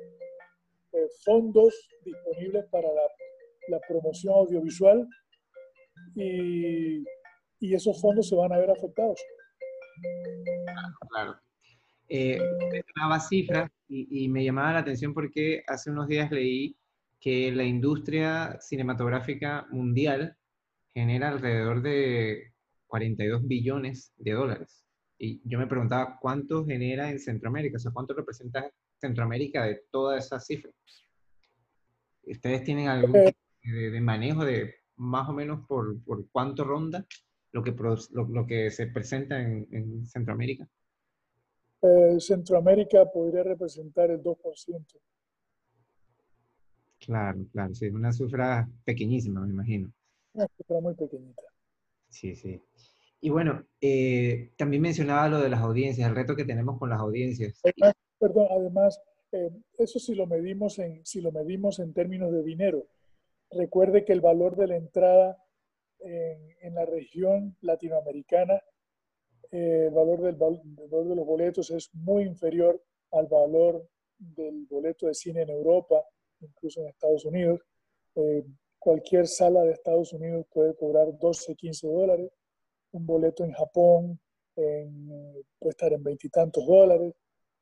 fondos 1.26 1.74
disponibles 2.06 2.66
para 2.70 2.90
la, 2.90 3.08
la 3.70 3.80
promoción 3.88 4.34
audiovisual 4.36 5.08
y, 6.16 7.04
y, 7.60 7.74
esos 7.74 8.00
fondos 8.00 8.28
se 8.30 8.36
van 8.36 8.54
a 8.54 8.58
ver 8.60 8.70
afectados. 8.70 9.20
Claro. 11.10 11.40
Eh, 12.08 12.40
mencionaba 12.72 13.20
cifras 13.20 13.72
y, 13.88 14.26
y 14.26 14.30
me 14.30 14.44
llamaba 14.44 14.74
la 14.74 14.80
atención 14.80 15.14
porque 15.14 15.64
hace 15.66 15.90
unos 15.90 16.08
días 16.08 16.30
leí 16.30 16.76
que 17.22 17.52
la 17.52 17.64
industria 17.64 18.58
cinematográfica 18.60 19.68
mundial 19.70 20.36
genera 20.94 21.30
alrededor 21.30 21.82
de 21.84 22.52
42 22.88 23.48
billones 23.48 24.12
de 24.18 24.32
dólares. 24.32 24.84
Y 25.20 25.40
yo 25.48 25.60
me 25.60 25.68
preguntaba 25.68 26.18
cuánto 26.20 26.66
genera 26.66 27.12
en 27.12 27.20
Centroamérica, 27.20 27.78
o 27.78 27.80
sea, 27.80 27.92
cuánto 27.92 28.16
representa 28.16 28.70
Centroamérica 29.00 29.64
de 29.66 29.84
todas 29.92 30.26
esas 30.26 30.46
cifras. 30.48 30.74
¿Ustedes 32.24 32.64
tienen 32.64 32.88
algún 32.88 33.16
Eh, 33.18 33.34
de, 33.64 33.92
de 33.92 34.02
manejo 34.02 34.44
de 34.44 34.74
más 34.96 35.30
o 35.30 35.34
menos 35.34 35.66
por, 35.68 36.04
por 36.04 36.28
cuánto 36.32 36.64
ronda 36.64 37.06
lo 37.52 37.62
que, 37.62 37.72
lo, 37.72 38.28
lo 38.30 38.48
que 38.48 38.72
se 38.72 38.88
presenta 38.88 39.40
en, 39.40 39.68
en 39.72 40.06
Centroamérica? 40.08 40.68
eh, 41.84 42.20
Centroamérica 42.20 43.06
podría 43.12 43.44
representar 43.44 44.10
el 44.10 44.22
2%. 44.24 45.00
Claro, 47.04 47.40
claro, 47.52 47.74
sí, 47.74 47.88
una 47.88 48.14
cifra 48.14 48.70
pequeñísima, 48.86 49.42
me 49.42 49.50
imagino. 49.50 49.92
Una 50.34 50.48
cifra 50.56 50.80
muy 50.80 50.94
pequeñita. 50.94 51.42
Sí, 52.10 52.36
sí. 52.36 52.62
Y 53.22 53.30
bueno, 53.30 53.66
eh, 53.82 54.52
también 54.56 54.84
mencionaba 54.84 55.28
lo 55.28 55.40
de 55.40 55.50
las 55.50 55.62
audiencias, 55.62 56.08
el 56.08 56.16
reto 56.16 56.36
que 56.36 56.46
tenemos 56.46 56.78
con 56.78 56.90
las 56.90 57.00
audiencias. 57.00 57.60
Además, 57.64 57.96
perdón, 58.20 58.48
además, 58.52 59.02
eh, 59.32 59.50
eso 59.78 60.00
si 60.00 60.14
lo, 60.14 60.28
medimos 60.28 60.78
en, 60.78 61.04
si 61.06 61.22
lo 61.22 61.32
medimos 61.32 61.80
en 61.80 61.94
términos 61.94 62.32
de 62.32 62.44
dinero. 62.44 62.88
Recuerde 63.50 64.06
que 64.06 64.14
el 64.14 64.22
valor 64.22 64.56
de 64.56 64.68
la 64.68 64.78
entrada 64.78 65.38
en, 66.00 66.56
en 66.62 66.76
la 66.76 66.86
región 66.86 67.58
latinoamericana, 67.62 68.62
eh, 69.52 69.86
el 69.88 69.94
valor 69.94 70.22
del, 70.22 70.38
del 70.38 70.88
valor 70.88 71.10
de 71.10 71.16
los 71.16 71.26
boletos 71.26 71.72
es 71.72 71.94
muy 71.94 72.24
inferior 72.24 72.82
al 73.12 73.28
valor 73.28 73.88
del 74.18 74.66
boleto 74.70 75.08
de 75.08 75.14
cine 75.14 75.42
en 75.42 75.50
Europa, 75.50 76.04
incluso 76.42 76.82
en 76.82 76.88
Estados 76.88 77.26
Unidos. 77.26 77.62
Eh, 78.16 78.44
cualquier 78.80 79.28
sala 79.28 79.62
de 79.62 79.74
Estados 79.74 80.14
Unidos 80.14 80.46
puede 80.52 80.76
cobrar 80.76 81.08
12, 81.18 81.56
15 81.56 81.88
dólares. 81.88 82.32
Un 82.92 83.06
boleto 83.06 83.44
en 83.44 83.52
Japón 83.54 84.20
en, 84.56 85.08
puede 85.60 85.72
estar 85.72 85.94
en 85.94 86.04
veintitantos 86.04 86.66
dólares. 86.66 87.14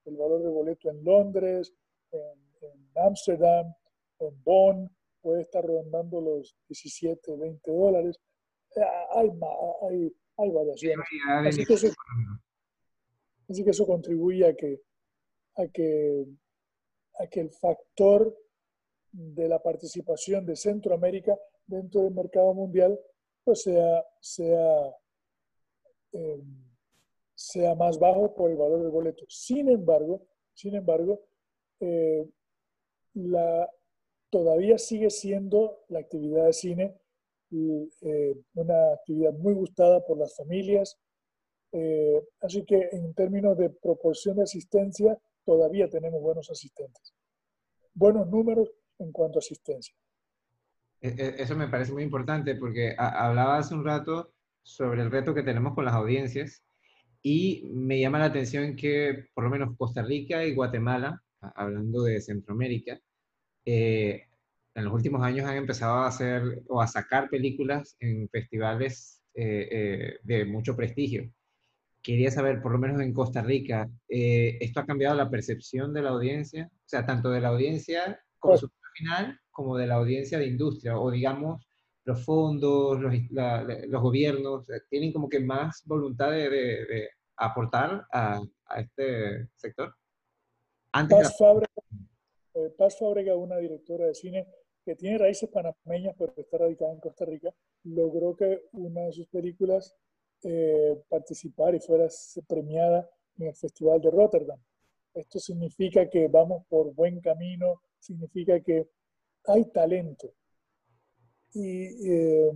El 0.06 0.16
valor 0.16 0.42
de 0.42 0.50
boleto 0.50 0.90
en 0.90 1.04
Londres, 1.04 1.74
en 2.12 2.50
en 2.62 2.92
Ámsterdam, 2.96 3.74
en 4.20 4.44
Bonn, 4.44 4.90
puede 5.22 5.42
estar 5.42 5.64
rondando 5.64 6.22
los 6.22 6.56
17, 6.68 7.36
20 7.36 7.72
dólares. 7.72 8.20
Eh, 8.76 8.82
Hay, 9.16 9.30
hay, 9.88 10.16
hay 10.38 10.52
variaciones. 10.52 11.06
Así 11.46 11.66
que, 11.66 11.74
eso, 11.74 11.88
así 13.50 13.64
que 13.64 13.70
eso 13.72 13.86
contribuye 13.86 14.46
a 14.46 14.56
que, 14.56 14.82
a, 15.56 15.68
que, 15.68 16.26
a 17.20 17.28
que 17.28 17.40
el 17.42 17.52
factor 17.52 18.36
de 19.12 19.48
la 19.48 19.62
participación 19.62 20.46
de 20.46 20.56
Centroamérica 20.56 21.38
dentro 21.66 22.02
del 22.02 22.14
mercado 22.14 22.54
mundial 22.54 23.00
pues 23.50 23.64
sea, 23.64 24.06
sea, 24.20 24.96
eh, 26.12 26.44
sea 27.34 27.74
más 27.74 27.98
bajo 27.98 28.36
por 28.36 28.52
el 28.52 28.58
valor 28.58 28.82
del 28.82 28.92
boleto. 28.92 29.26
Sin 29.28 29.70
embargo, 29.70 30.22
sin 30.54 30.76
embargo, 30.76 31.22
eh, 31.80 32.30
la, 33.16 33.68
todavía 34.30 34.78
sigue 34.78 35.10
siendo 35.10 35.84
la 35.88 36.00
actividad 36.00 36.46
de 36.46 36.54
cine 36.54 36.96
eh, 37.52 38.36
una 38.54 38.94
actividad 38.94 39.34
muy 39.34 39.56
gustada 39.56 40.06
por 40.06 40.20
las 40.20 40.36
familias. 40.36 41.00
Así 42.42 42.66
que 42.66 42.90
en 42.92 43.16
términos 43.16 43.58
de 43.58 43.72
proporción 43.72 44.38
de 44.38 44.44
asistencia, 44.44 45.20
todavía 45.44 45.90
tenemos 45.90 46.22
buenos 46.22 46.52
asistentes. 46.52 47.16
Buenos 47.96 48.28
números 48.28 48.72
en 49.00 49.12
cuanto 49.12 49.40
a 49.40 49.42
asistencia. 49.42 49.94
E- 51.02 51.16
e- 51.18 51.36
Eso 51.44 51.56
me 51.56 51.68
parece 51.68 51.92
muy 51.94 52.04
importante 52.04 52.56
porque 52.56 52.96
ha- 52.98 53.26
hablaba 53.28 53.58
hace 53.58 53.74
un 53.74 53.86
rato 53.86 54.34
sobre 54.64 55.02
el 55.02 55.12
reto 55.12 55.34
que 55.34 55.44
tenemos 55.44 55.74
con 55.74 55.86
las 55.86 55.94
audiencias 55.96 56.64
y 57.22 57.64
me 57.74 58.00
llama 58.00 58.20
la 58.20 58.26
atención 58.26 58.76
que 58.76 59.28
por 59.34 59.44
lo 59.46 59.50
menos 59.52 59.76
Costa 59.78 60.04
Rica 60.04 60.46
y 60.46 60.56
Guatemala, 60.56 61.22
hablando 61.42 62.04
de 62.04 62.22
Centroamérica, 62.22 63.00
eh, 63.66 64.26
en 64.76 64.86
los 64.86 64.94
últimos 64.94 65.24
años 65.24 65.48
han 65.50 65.58
empezado 65.58 66.00
a 66.00 66.08
hacer 66.08 66.44
o 66.70 66.82
a 66.82 66.88
sacar 66.88 67.30
películas 67.30 67.98
en 68.00 68.30
festivales 68.30 69.22
eh, 69.36 69.70
eh, 69.72 70.20
de 70.24 70.46
mucho 70.46 70.76
prestigio. 70.76 71.32
Quería 72.02 72.32
saber, 72.32 72.62
por 72.62 72.72
lo 72.72 72.80
menos 72.80 73.02
en 73.02 73.14
Costa 73.14 73.42
Rica, 73.42 73.90
eh, 74.08 74.58
¿esto 74.62 74.80
ha 74.80 74.86
cambiado 74.86 75.16
la 75.16 75.30
percepción 75.30 75.94
de 75.94 76.02
la 76.02 76.10
audiencia? 76.12 76.70
O 76.74 76.88
sea, 76.90 77.06
tanto 77.06 77.30
de 77.32 77.42
la 77.42 77.50
audiencia 77.50 78.22
como 78.40 78.56
Pues, 78.56 78.62
su 78.62 78.70
final, 78.98 79.40
como 79.52 79.78
de 79.78 79.88
la 79.88 79.96
audiencia 79.96 80.38
de 80.40 80.48
industria, 80.48 81.00
o 81.00 81.12
digamos, 81.12 81.66
los 82.06 82.24
fondos, 82.26 83.00
los, 83.00 83.14
la- 83.32 83.64
los 83.64 84.02
gobiernos, 84.02 84.70
eh, 84.70 84.82
tienen 84.90 85.12
como 85.14 85.30
que 85.30 85.40
más 85.40 85.84
voluntad 85.86 86.32
de, 86.32 86.50
de- 86.50 86.86
de 86.86 87.10
aportar 87.38 88.06
a, 88.12 88.42
a 88.66 88.80
este 88.82 89.48
sector. 89.56 89.94
Antes 90.92 91.18
de 91.18 91.24
la 91.24 91.30
Paz 91.30 91.38
Fábrega, 91.38 91.74
eh, 92.56 92.70
Paz 92.78 92.98
Fábrega, 93.00 93.36
una 93.36 93.58
directora 93.58 94.08
de 94.08 94.16
cine 94.16 94.48
que 94.84 94.96
tiene 94.96 95.18
raíces 95.18 95.50
panameñas, 95.50 96.16
pero 96.18 96.34
está 96.36 96.58
radicada 96.58 96.92
en 96.94 97.00
Costa 97.00 97.26
Rica, 97.26 97.54
logró 97.84 98.36
que 98.36 98.64
una 98.72 99.02
de 99.02 99.12
sus 99.14 99.28
películas 99.28 99.96
eh, 100.44 101.00
participara 101.10 101.76
y 101.78 101.80
fuera 101.80 102.08
premiada 102.48 103.08
en 103.38 103.48
el 103.48 103.56
Festival 103.56 104.02
de 104.02 104.10
Rotterdam. 104.10 104.60
Esto 105.14 105.38
significa 105.40 106.10
que 106.10 106.28
vamos 106.28 106.66
por 106.68 106.94
buen 106.94 107.20
camino, 107.20 107.82
significa 108.00 108.60
que 108.60 108.90
hay 109.46 109.66
talento. 109.72 110.34
Y, 111.54 112.12
eh, 112.12 112.52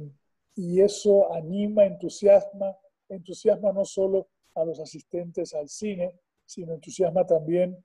y 0.55 0.81
eso 0.81 1.33
anima, 1.33 1.85
entusiasma, 1.85 2.77
entusiasma 3.09 3.71
no 3.71 3.85
solo 3.85 4.27
a 4.55 4.63
los 4.65 4.79
asistentes 4.79 5.53
al 5.53 5.69
cine, 5.69 6.19
sino 6.45 6.73
entusiasma 6.73 7.25
también 7.25 7.83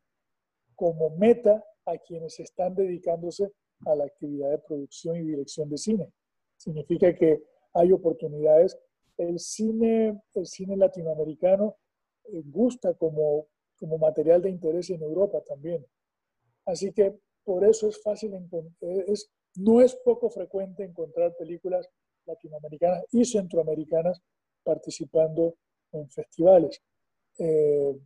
como 0.74 1.10
meta 1.10 1.64
a 1.86 1.98
quienes 1.98 2.38
están 2.40 2.74
dedicándose 2.74 3.52
a 3.86 3.94
la 3.94 4.04
actividad 4.04 4.50
de 4.50 4.58
producción 4.58 5.16
y 5.16 5.22
dirección 5.22 5.68
de 5.70 5.78
cine. 5.78 6.12
Significa 6.56 7.14
que 7.14 7.42
hay 7.72 7.92
oportunidades. 7.92 8.78
El 9.16 9.38
cine, 9.38 10.20
el 10.34 10.46
cine 10.46 10.76
latinoamericano 10.76 11.76
eh, 12.24 12.42
gusta 12.44 12.94
como, 12.94 13.46
como 13.78 13.98
material 13.98 14.42
de 14.42 14.50
interés 14.50 14.90
en 14.90 15.02
Europa 15.02 15.40
también. 15.42 15.86
Así 16.66 16.92
que 16.92 17.18
por 17.48 17.64
eso 17.64 17.88
es 17.88 18.02
fácil, 18.02 18.34
eh, 18.34 19.04
es, 19.06 19.32
no 19.54 19.80
es 19.80 19.96
poco 20.04 20.28
frecuente 20.28 20.84
encontrar 20.84 21.34
películas 21.34 21.88
latinoamericanas 22.26 23.06
y 23.10 23.24
centroamericanas 23.24 24.20
participando 24.62 25.54
en 25.92 26.10
festivales. 26.10 26.82
Eh, 27.38 27.98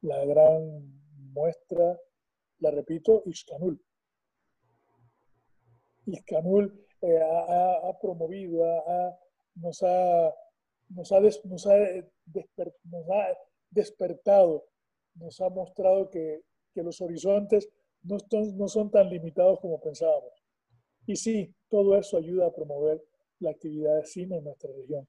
la 0.00 0.24
gran 0.24 1.02
muestra, 1.32 2.00
la 2.58 2.72
repito, 2.72 3.22
Ixcanul. 3.26 3.80
Iscanul 6.06 6.84
ha, 7.22 7.96
promovido, 8.02 8.64
nos, 9.54 9.84
ha, 9.84 10.34
nos, 10.88 11.12
ha 11.12 11.20
nos, 11.44 11.66
ha 11.68 11.76
despertado, 13.70 14.66
nos 15.14 15.40
ha 15.40 15.48
mostrado 15.48 16.10
que 16.10 16.42
los 16.74 17.00
horizontes 17.00 17.68
no, 18.02 18.18
no 18.56 18.68
son 18.68 18.90
tan 18.90 19.08
limitados 19.08 19.58
como 19.60 19.80
pensábamos. 19.80 20.32
Y 21.06 21.16
sí, 21.16 21.54
todo 21.68 21.96
eso 21.96 22.18
ayuda 22.18 22.46
a 22.46 22.54
promover 22.54 23.02
la 23.40 23.50
actividad 23.50 23.96
de 23.96 24.06
cine 24.06 24.38
en 24.38 24.44
nuestra 24.44 24.70
región. 24.76 25.06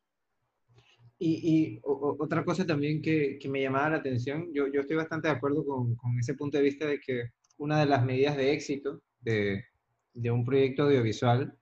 Y, 1.22 1.82
otra 1.84 2.46
cosa 2.46 2.66
también 2.66 3.02
que, 3.02 3.38
que, 3.40 3.50
me 3.50 3.62
llamaba 3.62 3.90
la 3.90 3.98
atención, 3.98 4.54
yo, 4.54 4.68
yo 4.68 4.80
estoy 4.82 4.96
bastante 4.96 5.28
de 5.28 5.34
acuerdo 5.34 5.66
con, 5.66 5.96
con, 5.96 6.18
ese 6.18 6.34
punto 6.34 6.58
de 6.58 6.64
vista 6.64 6.88
de 6.88 7.02
que 7.02 7.24
una 7.58 7.78
de 7.78 7.88
las 7.88 8.06
medidas 8.06 8.38
de 8.38 8.54
éxito 8.54 9.02
de, 9.20 9.66
de 10.14 10.32
un 10.32 10.46
proyecto 10.46 10.84
audiovisual 10.84 11.54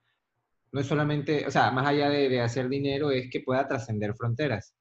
no 0.72 0.80
es 0.80 0.86
solamente, 0.86 1.46
o 1.48 1.52
sea, 1.52 1.72
más 1.72 1.88
allá 1.88 2.10
de, 2.10 2.30
de 2.30 2.42
hacer 2.42 2.70
dinero, 2.70 3.10
es 3.10 3.32
que 3.32 3.40
pueda 3.40 3.68
trascender 3.68 4.14
fronteras. 4.16 4.76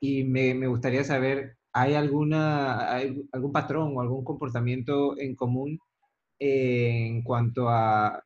Y 0.00 0.24
me, 0.24 0.54
me, 0.54 0.66
gustaría 0.66 1.04
saber, 1.04 1.58
¿hay, 1.76 1.94
alguna, 1.94 2.90
hay 2.94 3.22
algún 3.32 3.52
patrón 3.52 3.92
o 3.94 4.00
algún 4.00 4.24
comportamiento 4.24 5.18
en 5.18 5.36
común 5.36 5.78
en 6.38 7.22
cuanto 7.22 7.68
a 7.68 8.22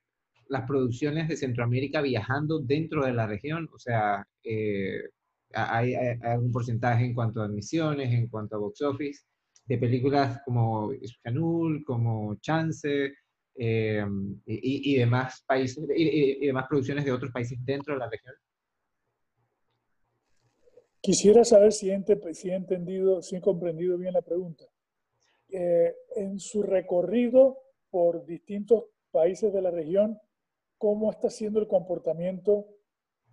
las 0.49 0.67
producciones 0.67 1.29
de 1.29 1.37
Centroamérica 1.37 2.01
viajando 2.01 2.61
dentro 2.61 3.05
de 3.05 3.13
la 3.13 3.27
región? 3.27 3.69
O 3.75 3.79
sea, 3.79 4.25
eh, 4.45 5.01
¿hay, 5.53 5.95
algún 6.23 6.53
porcentaje 6.53 7.05
en 7.05 7.15
cuanto 7.15 7.43
a 7.43 7.47
admisiones, 7.47 8.13
en 8.13 8.29
cuanto 8.29 8.55
a 8.57 8.61
box 8.61 8.83
office, 8.83 9.25
de 9.67 9.79
películas 9.79 10.41
como 10.45 10.93
Canul, 11.23 11.85
como 11.85 12.37
Chance 12.37 13.15
eh, 13.57 14.05
y, 14.47 14.97
demás 14.97 15.45
países, 15.47 15.85
y, 15.97 16.47
demás 16.47 16.67
producciones 16.69 17.05
de 17.05 17.13
otros 17.13 17.33
países 17.33 17.59
dentro 17.65 17.95
de 17.95 18.01
la 18.01 18.11
región? 18.11 18.35
Quisiera 21.01 21.45
saber 21.45 21.73
si 21.73 21.91
he, 21.91 22.35
si 22.35 22.51
he 22.51 22.55
entendido, 22.55 23.23
si 23.23 23.37
he 23.37 23.41
comprendido 23.41 23.97
bien 23.97 24.13
la 24.13 24.23
pregunta. 24.23 24.65
Eh, 25.49 25.95
en 26.17 26.39
su 26.39 26.63
recorrido 26.63 27.59
por 27.91 28.25
distintos 28.25 28.85
países 29.11 29.53
de 29.53 29.63
la 29.63 29.71
región, 29.71 30.19
cómo 30.79 31.11
está 31.11 31.31
siendo 31.31 31.61
el 31.61 31.67
comportamiento 31.67 32.67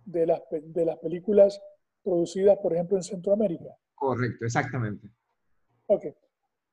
de 0.04 0.26
las, 0.26 0.42
de 0.50 0.84
las 0.84 0.98
películas 0.98 1.60
producidas, 2.02 2.58
por 2.58 2.72
ejemplo, 2.72 2.96
en 2.96 3.02
Centroamérica. 3.02 3.76
Correcto, 3.94 4.44
exactamente. 4.44 5.08
Ok. 5.86 6.06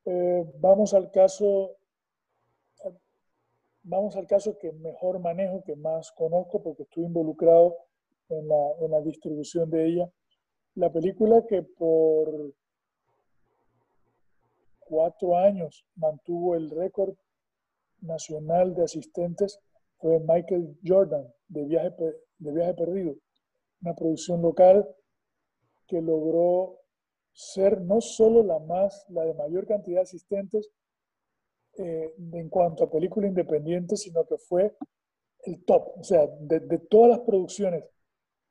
Eh, 0.06 0.46
vamos 0.60 0.94
al 0.94 1.12
caso 1.12 1.78
vamos 3.86 4.16
al 4.16 4.28
caso 4.28 4.58
que 4.58 4.72
mejor 4.74 5.20
manejo, 5.20 5.64
que 5.64 5.76
más 5.76 6.12
conozco, 6.12 6.62
porque 6.62 6.84
estuve 6.84 7.06
involucrado 7.06 7.78
en 8.30 8.48
la, 8.48 8.72
en 8.82 8.92
la 8.92 9.02
distribución 9.02 9.70
de 9.70 9.86
ella. 9.86 10.12
La 10.76 10.92
película 10.92 11.46
que 11.48 11.64
por 11.64 12.54
cuatro 14.80 15.38
años 15.38 15.86
mantuvo 15.96 16.56
el 16.56 16.70
récord 16.70 17.16
nacional 18.02 18.76
de 18.76 18.84
asistentes 18.84 19.60
fue 19.98 20.20
Michael 20.20 20.78
Jordan, 20.86 21.28
de 21.48 21.66
Viaje, 21.66 21.92
de 22.38 22.52
Viaje 22.52 22.74
Perdido, 22.74 23.16
una 23.82 23.96
producción 23.96 24.42
local 24.42 24.88
que 25.88 26.02
logró 26.02 26.80
ser 27.34 27.82
no 27.82 28.02
solo 28.02 28.44
la 28.44 28.60
más, 28.60 29.06
la 29.10 29.24
de 29.24 29.34
mayor 29.34 29.66
cantidad 29.68 29.98
de 29.98 30.04
asistentes 30.04 30.70
eh, 31.78 32.14
en 32.32 32.50
cuanto 32.50 32.84
a 32.84 32.92
película 32.92 33.28
independiente, 33.28 33.98
sino 33.98 34.26
que 34.26 34.38
fue 34.38 34.76
el 35.44 35.64
top, 35.66 36.00
o 36.00 36.04
sea, 36.04 36.28
de, 36.40 36.80
todas 36.90 37.10
las 37.10 37.20
producciones, 37.20 37.84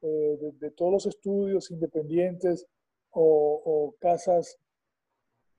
eh, 0.05 0.53
de, 0.61 0.71
todos 0.71 0.93
los 0.93 1.07
estudios 1.07 1.71
independientes 1.71 2.67
o, 3.11 3.95
casas 3.99 4.59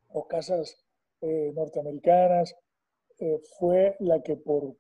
o 0.09 0.27
casas 0.27 0.77
eh, 1.21 1.51
norteamericanas, 1.53 2.55
fue 3.57 3.95
la 3.99 4.21
que 4.21 4.35
por 4.35 4.75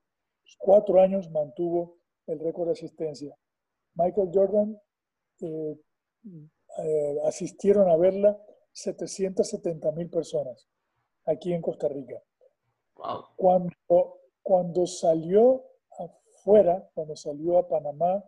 cuatro 0.57 0.99
años 0.99 1.29
mantuvo 1.31 1.97
el 2.27 2.39
récord 2.39 2.67
de 2.67 2.73
asistencia. 2.73 3.35
Michael 3.95 4.29
Jordan 4.33 4.79
eh, 5.41 5.77
eh, 6.77 7.17
asistieron 7.25 7.89
a 7.89 7.97
verla 7.97 8.37
770 8.71 9.91
mil 9.93 10.09
personas 10.09 10.67
aquí 11.25 11.53
en 11.53 11.61
Costa 11.61 11.87
Rica. 11.87 12.21
Cuando, 13.35 13.71
cuando 14.41 14.85
salió 14.85 15.63
afuera, 15.97 16.89
cuando 16.93 17.15
salió 17.15 17.57
a 17.57 17.67
Panamá, 17.67 18.23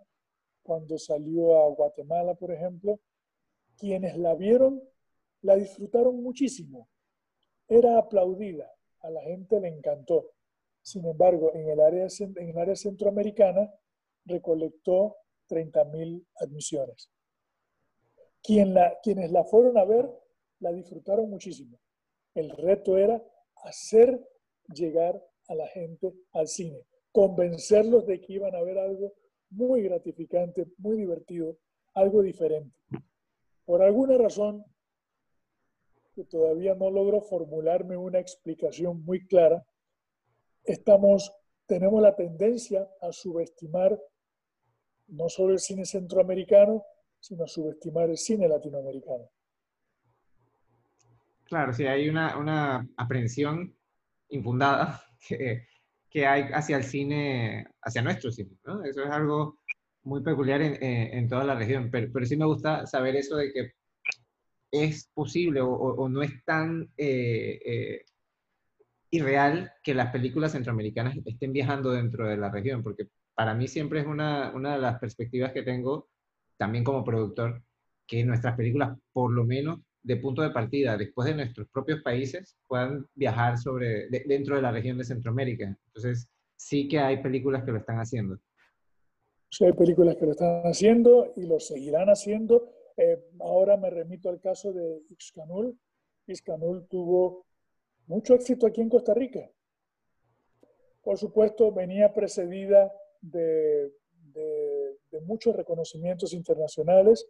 cuando 0.68 0.98
salió 0.98 1.64
a 1.64 1.70
Guatemala, 1.70 2.36
por 2.36 2.52
ejemplo, 2.52 3.00
quienes 3.78 4.18
la 4.18 4.36
vieron 4.36 4.84
la 5.42 5.56
disfrutaron 5.56 6.22
muchísimo. 6.22 6.90
Era 7.70 7.98
aplaudida, 7.98 8.70
a 9.00 9.10
la 9.10 9.22
gente 9.22 9.62
le 9.62 9.70
encantó. 9.70 10.34
Sin 10.82 11.06
embargo, 11.06 11.54
en 11.54 11.70
el 11.70 11.80
área, 11.80 12.08
en 12.20 12.50
el 12.50 12.58
área 12.58 12.76
centroamericana 12.76 13.74
recolectó 14.26 15.16
30.000 15.50 16.26
admisiones. 16.36 17.10
Quien 18.44 18.74
la, 18.74 19.00
quienes 19.02 19.32
la 19.32 19.46
fueron 19.46 19.78
a 19.78 19.86
ver 19.86 20.12
la 20.60 20.74
disfrutaron 20.74 21.30
muchísimo. 21.30 21.80
El 22.34 22.50
reto 22.50 22.98
era 22.98 23.24
hacer 23.64 24.22
llegar 24.74 25.26
a 25.48 25.56
la 25.56 25.68
gente 25.68 26.14
al 26.34 26.50
cine, 26.50 26.84
convencerlos 27.14 28.06
de 28.06 28.20
que 28.20 28.34
iban 28.34 28.54
a 28.54 28.62
ver 28.62 28.78
algo 28.80 29.14
muy 29.50 29.84
gratificante, 29.84 30.68
muy 30.78 30.98
divertido, 30.98 31.58
algo 31.94 32.22
diferente. 32.22 32.78
Por 33.66 33.82
alguna 33.82 34.18
razón, 34.18 34.64
que 36.14 36.24
todavía 36.26 36.76
no 36.76 36.90
logro 36.90 37.22
formularme 37.22 37.98
una 37.98 38.20
explicación 38.20 39.04
muy 39.04 39.28
clara, 39.28 39.66
estamos, 40.64 41.32
tenemos 41.66 42.02
la 42.02 42.16
tendencia 42.16 42.90
a 43.02 43.12
subestimar 43.12 44.00
no 45.08 45.30
solo 45.30 45.54
el 45.54 45.60
cine 45.60 45.86
centroamericano, 45.86 46.84
sino 47.20 47.44
a 47.44 47.48
subestimar 47.48 48.10
el 48.10 48.18
cine 48.18 48.48
latinoamericano. 48.48 49.30
Claro, 51.46 51.74
sí, 51.74 51.86
hay 51.86 52.10
una, 52.10 52.38
una 52.38 52.88
aprehensión 52.98 53.76
infundada 54.30 55.02
que, 55.28 55.68
que, 56.10 56.26
hay 56.26 56.44
hacia 56.54 56.78
el 56.78 56.84
cine, 56.84 57.68
hacia 57.82 58.02
nuestro 58.02 58.32
cine, 58.32 58.52
¿no? 58.66 58.84
Eso 58.84 59.04
es 59.04 59.10
algo 59.10 59.60
muy 60.04 60.24
peculiar 60.24 60.62
en, 60.62 60.82
en, 60.82 61.28
toda 61.28 61.44
la 61.44 61.56
región, 61.56 61.90
pero, 61.92 62.10
pero, 62.14 62.26
sí 62.26 62.38
me 62.38 62.46
gusta 62.46 62.86
saber 62.86 63.16
eso 63.16 63.36
de 63.38 63.52
que 63.52 63.72
es 64.72 65.10
posible 65.14 65.62
o, 65.62 65.70
o, 65.70 66.10
no 66.10 66.22
es 66.24 66.44
tan 66.46 66.90
eh, 66.98 67.60
eh, 67.66 68.06
irreal 69.12 69.72
que 69.84 69.94
las 69.94 70.12
películas 70.12 70.52
centroamericanas 70.54 71.18
estén 71.26 71.54
viajando 71.54 71.92
dentro 71.92 72.28
de 72.28 72.38
la 72.38 72.50
región, 72.52 72.84
porque 72.84 73.08
para 73.34 73.54
mí 73.54 73.68
siempre 73.68 74.02
es 74.02 74.08
una, 74.08 74.52
una 74.54 74.74
de 74.74 74.80
las 74.80 75.00
perspectivas 75.00 75.52
que 75.54 75.64
tengo, 75.64 76.10
también 76.58 76.84
como 76.84 77.04
productor, 77.04 77.64
que 78.06 78.24
nuestras 78.26 78.56
películas, 78.56 78.98
por 79.12 79.32
lo 79.32 79.46
menos 79.46 79.80
de 80.04 80.18
punto 80.18 80.42
de 80.42 80.52
partida, 80.52 80.98
después 80.98 81.28
de 81.28 81.36
nuestros 81.36 81.68
propios 81.70 82.02
países, 82.02 82.58
puedan 82.68 83.06
viajar 83.14 83.58
sobre, 83.58 84.08
dentro 84.10 84.56
de 84.56 84.62
la 84.62 84.72
región 84.72 84.98
de 84.98 85.04
Centroamérica. 85.04 85.66
Entonces, 85.66 86.30
sí 86.56 86.88
que 86.88 87.00
hay 87.00 87.22
películas 87.22 87.64
que 87.64 87.72
lo 87.72 87.80
están 87.80 87.98
haciendo. 87.98 88.40
Sí, 89.50 89.66
hay 89.66 89.74
películas 89.74 90.16
que 90.16 90.26
lo 90.26 90.32
están 90.32 90.64
haciendo 90.64 91.34
y 91.36 91.46
lo 91.46 91.60
seguirán 91.60 92.10
haciendo. 92.10 92.70
Eh, 92.98 93.18
ahora 93.40 93.78
me 93.78 93.90
remito 93.90 94.30
al 94.30 94.40
caso 94.40 94.74
de 94.74 95.04
Ixcanul. 95.10 95.78
Ixcanul 96.28 96.88
tuvo 96.88 97.46
mucho 98.08 98.34
éxito 98.34 98.66
aquí 98.68 98.82
en 98.82 98.90
Costa 98.90 99.14
Rica. 99.14 99.50
Por 101.02 101.18
supuesto, 101.18 101.72
venía 101.72 102.14
precedida 102.14 102.92
de, 103.22 103.94
muchos 105.24 105.56
reconocimientos 105.56 106.34
internacionales. 106.34 107.28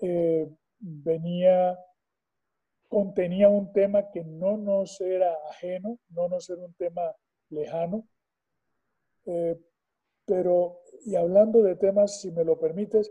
Eh, 0.00 0.48
venía, 0.80 1.78
contenía 2.88 3.48
un 3.48 3.72
tema 3.72 4.10
que 4.10 4.24
no 4.24 4.56
nos 4.56 5.00
era 5.00 5.34
ajeno, 5.50 5.98
no 6.10 6.28
nos 6.28 6.48
era 6.50 6.64
un 6.64 6.74
tema 6.74 7.14
lejano. 7.50 8.06
Eh, 9.26 9.58
pero, 10.24 10.80
y 11.04 11.16
hablando 11.16 11.62
de 11.62 11.76
temas, 11.76 12.20
si 12.20 12.30
me 12.30 12.44
lo 12.44 12.58
permites, 12.58 13.10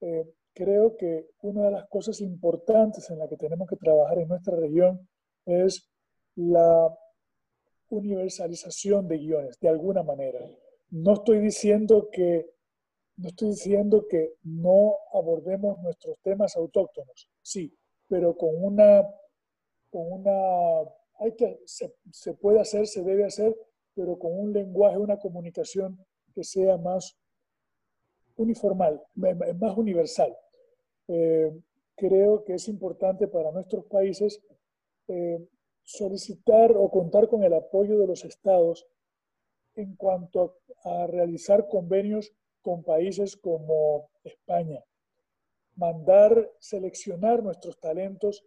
eh, 0.00 0.28
creo 0.52 0.96
que 0.96 1.28
una 1.42 1.66
de 1.66 1.70
las 1.70 1.88
cosas 1.88 2.20
importantes 2.20 3.10
en 3.10 3.18
la 3.18 3.28
que 3.28 3.36
tenemos 3.36 3.68
que 3.68 3.76
trabajar 3.76 4.18
en 4.18 4.28
nuestra 4.28 4.56
región 4.56 5.08
es 5.44 5.88
la 6.34 6.96
universalización 7.88 9.06
de 9.06 9.18
guiones, 9.18 9.58
de 9.60 9.68
alguna 9.68 10.02
manera. 10.02 10.40
No 10.90 11.14
estoy 11.14 11.40
diciendo 11.40 12.08
que 12.10 12.55
no 13.16 13.28
estoy 13.28 13.48
diciendo 13.48 14.06
que 14.08 14.34
no 14.42 14.96
abordemos 15.12 15.78
nuestros 15.80 16.18
temas 16.22 16.56
autóctonos, 16.56 17.28
sí, 17.42 17.72
pero 18.08 18.36
con 18.36 18.50
una, 18.62 19.02
con 19.90 20.12
una, 20.12 20.90
hay 21.18 21.34
que, 21.34 21.60
se, 21.64 22.34
puede 22.34 22.60
hacer, 22.60 22.86
se 22.86 23.02
debe 23.02 23.24
hacer, 23.24 23.56
pero 23.94 24.18
con 24.18 24.38
un 24.38 24.52
lenguaje, 24.52 24.98
una 24.98 25.18
comunicación 25.18 25.98
que 26.34 26.44
sea 26.44 26.76
más 26.76 27.16
uniformal, 28.36 29.02
más 29.14 29.76
universal. 29.78 30.36
Eh, 31.08 31.58
creo 31.94 32.44
que 32.44 32.54
es 32.54 32.68
importante 32.68 33.26
para 33.28 33.50
nuestros 33.50 33.86
países 33.86 34.42
eh, 35.08 35.48
solicitar 35.82 36.72
o 36.72 36.90
contar 36.90 37.28
con 37.28 37.44
el 37.44 37.54
apoyo 37.54 37.98
de 37.98 38.06
los 38.06 38.24
estados 38.24 38.86
en 39.76 39.94
cuanto 39.96 40.58
a 40.84 41.06
realizar 41.06 41.68
convenios 41.68 42.32
con 42.66 42.82
países 42.82 43.36
como 43.36 44.10
España, 44.24 44.82
mandar 45.76 46.50
seleccionar 46.58 47.40
nuestros 47.40 47.78
talentos 47.78 48.44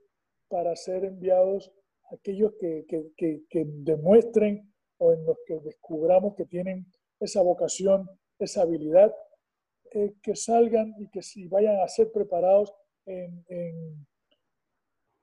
para 0.49 0.75
ser 0.75 1.05
enviados 1.05 1.71
a 2.11 2.15
aquellos 2.15 2.51
que, 2.59 2.85
que, 2.85 3.65
demuestren 3.65 4.73
o 4.97 5.13
en 5.13 5.25
los 5.25 5.37
que 5.47 5.61
descubramos 5.61 6.35
que 6.35 6.45
tienen 6.45 6.85
esa 7.21 7.41
vocación, 7.41 8.09
esa 8.39 8.63
habilidad, 8.63 9.15
eh, 9.93 10.15
que 10.21 10.35
salgan 10.35 10.93
y 10.99 11.07
que 11.07 11.21
si 11.21 11.47
vayan 11.47 11.79
a 11.79 11.87
ser 11.87 12.11
preparados 12.11 12.73
en, 13.05 13.45
en, 13.47 14.05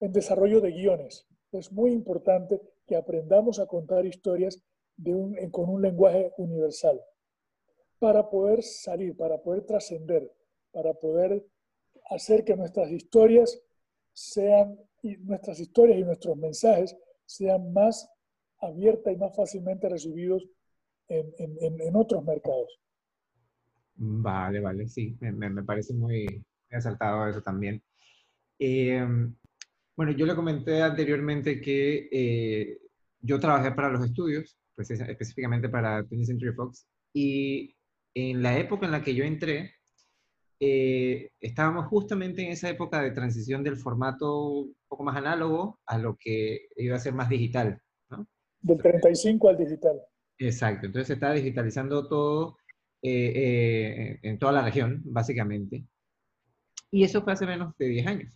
en 0.00 0.10
desarrollo 0.10 0.62
de 0.62 0.70
guiones. 0.70 1.26
Es 1.52 1.70
muy 1.70 1.92
importante 1.92 2.62
que 2.86 2.96
aprendamos 2.96 3.58
a 3.58 3.66
contar 3.66 4.06
historias 4.06 4.58
de 4.96 5.14
un, 5.14 5.50
con 5.50 5.68
un 5.68 5.82
lenguaje 5.82 6.32
universal 6.38 6.98
para 7.98 8.28
poder 8.28 8.62
salir, 8.62 9.16
para 9.16 9.38
poder 9.38 9.64
trascender, 9.64 10.32
para 10.72 10.94
poder 10.94 11.46
hacer 12.10 12.44
que 12.44 12.56
nuestras 12.56 12.90
historias 12.90 13.58
sean, 14.12 14.78
y 15.02 15.16
nuestras 15.18 15.60
historias 15.60 15.98
y 15.98 16.04
nuestros 16.04 16.36
mensajes 16.36 16.96
sean 17.24 17.72
más 17.72 18.08
abiertas 18.60 19.12
y 19.12 19.16
más 19.16 19.34
fácilmente 19.34 19.88
recibidos 19.88 20.46
en, 21.08 21.96
otros 21.96 22.24
mercados. 22.24 22.80
Vale, 23.94 24.60
vale, 24.60 24.88
sí, 24.88 25.16
me, 25.20 25.48
me 25.50 25.62
parece 25.62 25.94
muy, 25.94 26.44
asaltado 26.70 27.28
eso 27.28 27.42
también. 27.42 27.82
Eh, 28.58 29.06
bueno, 29.96 30.12
yo 30.12 30.26
le 30.26 30.34
comenté 30.34 30.82
anteriormente 30.82 31.60
que 31.60 32.08
eh, 32.10 32.78
yo 33.20 33.38
trabajé 33.38 33.72
para 33.72 33.90
los 33.90 34.04
estudios, 34.04 34.58
pues 34.74 34.90
específicamente 34.90 35.68
para 35.68 36.02
20th 36.02 36.24
Century 36.26 36.52
Fox, 36.52 36.86
y 37.12 37.75
en 38.16 38.42
la 38.42 38.58
época 38.58 38.86
en 38.86 38.92
la 38.92 39.02
que 39.02 39.14
yo 39.14 39.24
entré, 39.24 39.74
eh, 40.58 41.32
estábamos 41.38 41.86
justamente 41.88 42.42
en 42.42 42.50
esa 42.50 42.70
época 42.70 43.02
de 43.02 43.10
transición 43.10 43.62
del 43.62 43.76
formato 43.76 44.48
un 44.60 44.76
poco 44.88 45.04
más 45.04 45.16
análogo 45.16 45.80
a 45.84 45.98
lo 45.98 46.16
que 46.18 46.68
iba 46.76 46.96
a 46.96 47.00
ser 47.00 47.12
más 47.12 47.28
digital. 47.28 47.78
¿no? 48.08 48.26
Del 48.62 48.78
35 48.78 49.50
al 49.50 49.58
digital. 49.58 50.00
Exacto, 50.38 50.86
entonces 50.86 51.08
se 51.08 51.12
está 51.12 51.34
digitalizando 51.34 52.08
todo 52.08 52.56
eh, 53.02 53.32
eh, 53.36 54.18
en 54.22 54.38
toda 54.38 54.52
la 54.52 54.62
región, 54.62 55.02
básicamente. 55.04 55.84
Y 56.90 57.04
eso 57.04 57.22
fue 57.22 57.34
hace 57.34 57.44
menos 57.44 57.76
de 57.76 57.86
10 57.86 58.06
años. 58.06 58.32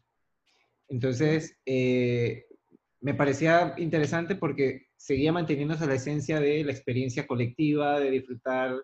Entonces, 0.88 1.56
me 1.64 3.14
parecía 3.14 3.74
interesante 3.78 4.34
porque 4.34 4.88
seguía 4.96 5.32
manteniéndose 5.32 5.86
la 5.86 5.94
esencia 5.94 6.38
de 6.38 6.64
la 6.64 6.72
experiencia 6.72 7.26
colectiva, 7.26 7.98
de 7.98 8.10
disfrutar 8.10 8.74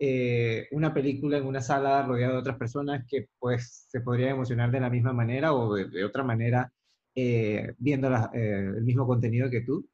eh, 0.00 0.68
una 0.70 0.94
película 0.94 1.38
en 1.38 1.46
una 1.46 1.60
sala 1.60 2.06
rodeada 2.06 2.34
de 2.34 2.38
otras 2.38 2.56
personas 2.56 3.04
que 3.08 3.28
pues 3.38 3.86
se 3.88 4.00
podrían 4.00 4.30
emocionar 4.30 4.70
de 4.70 4.80
la 4.80 4.90
misma 4.90 5.12
manera 5.12 5.52
o 5.52 5.74
de, 5.74 6.04
otra 6.04 6.22
manera 6.22 6.72
eh, 7.14 7.74
viendo 7.78 8.08
eh, 8.32 8.72
el 8.76 8.84
mismo 8.84 9.06
contenido 9.06 9.50
que 9.50 9.62
tú. 9.62 9.88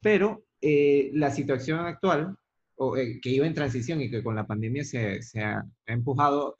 Pero 0.00 0.44
la 0.60 1.30
situación 1.30 1.80
actual, 1.80 2.36
o, 2.76 2.94
que 2.94 3.30
iba 3.30 3.46
en 3.46 3.54
transición 3.54 4.00
y 4.00 4.10
que 4.10 4.22
con 4.22 4.34
la 4.34 4.46
pandemia 4.46 4.84
se, 4.84 5.22
se 5.22 5.40
ha, 5.40 5.64
empujado 5.86 6.56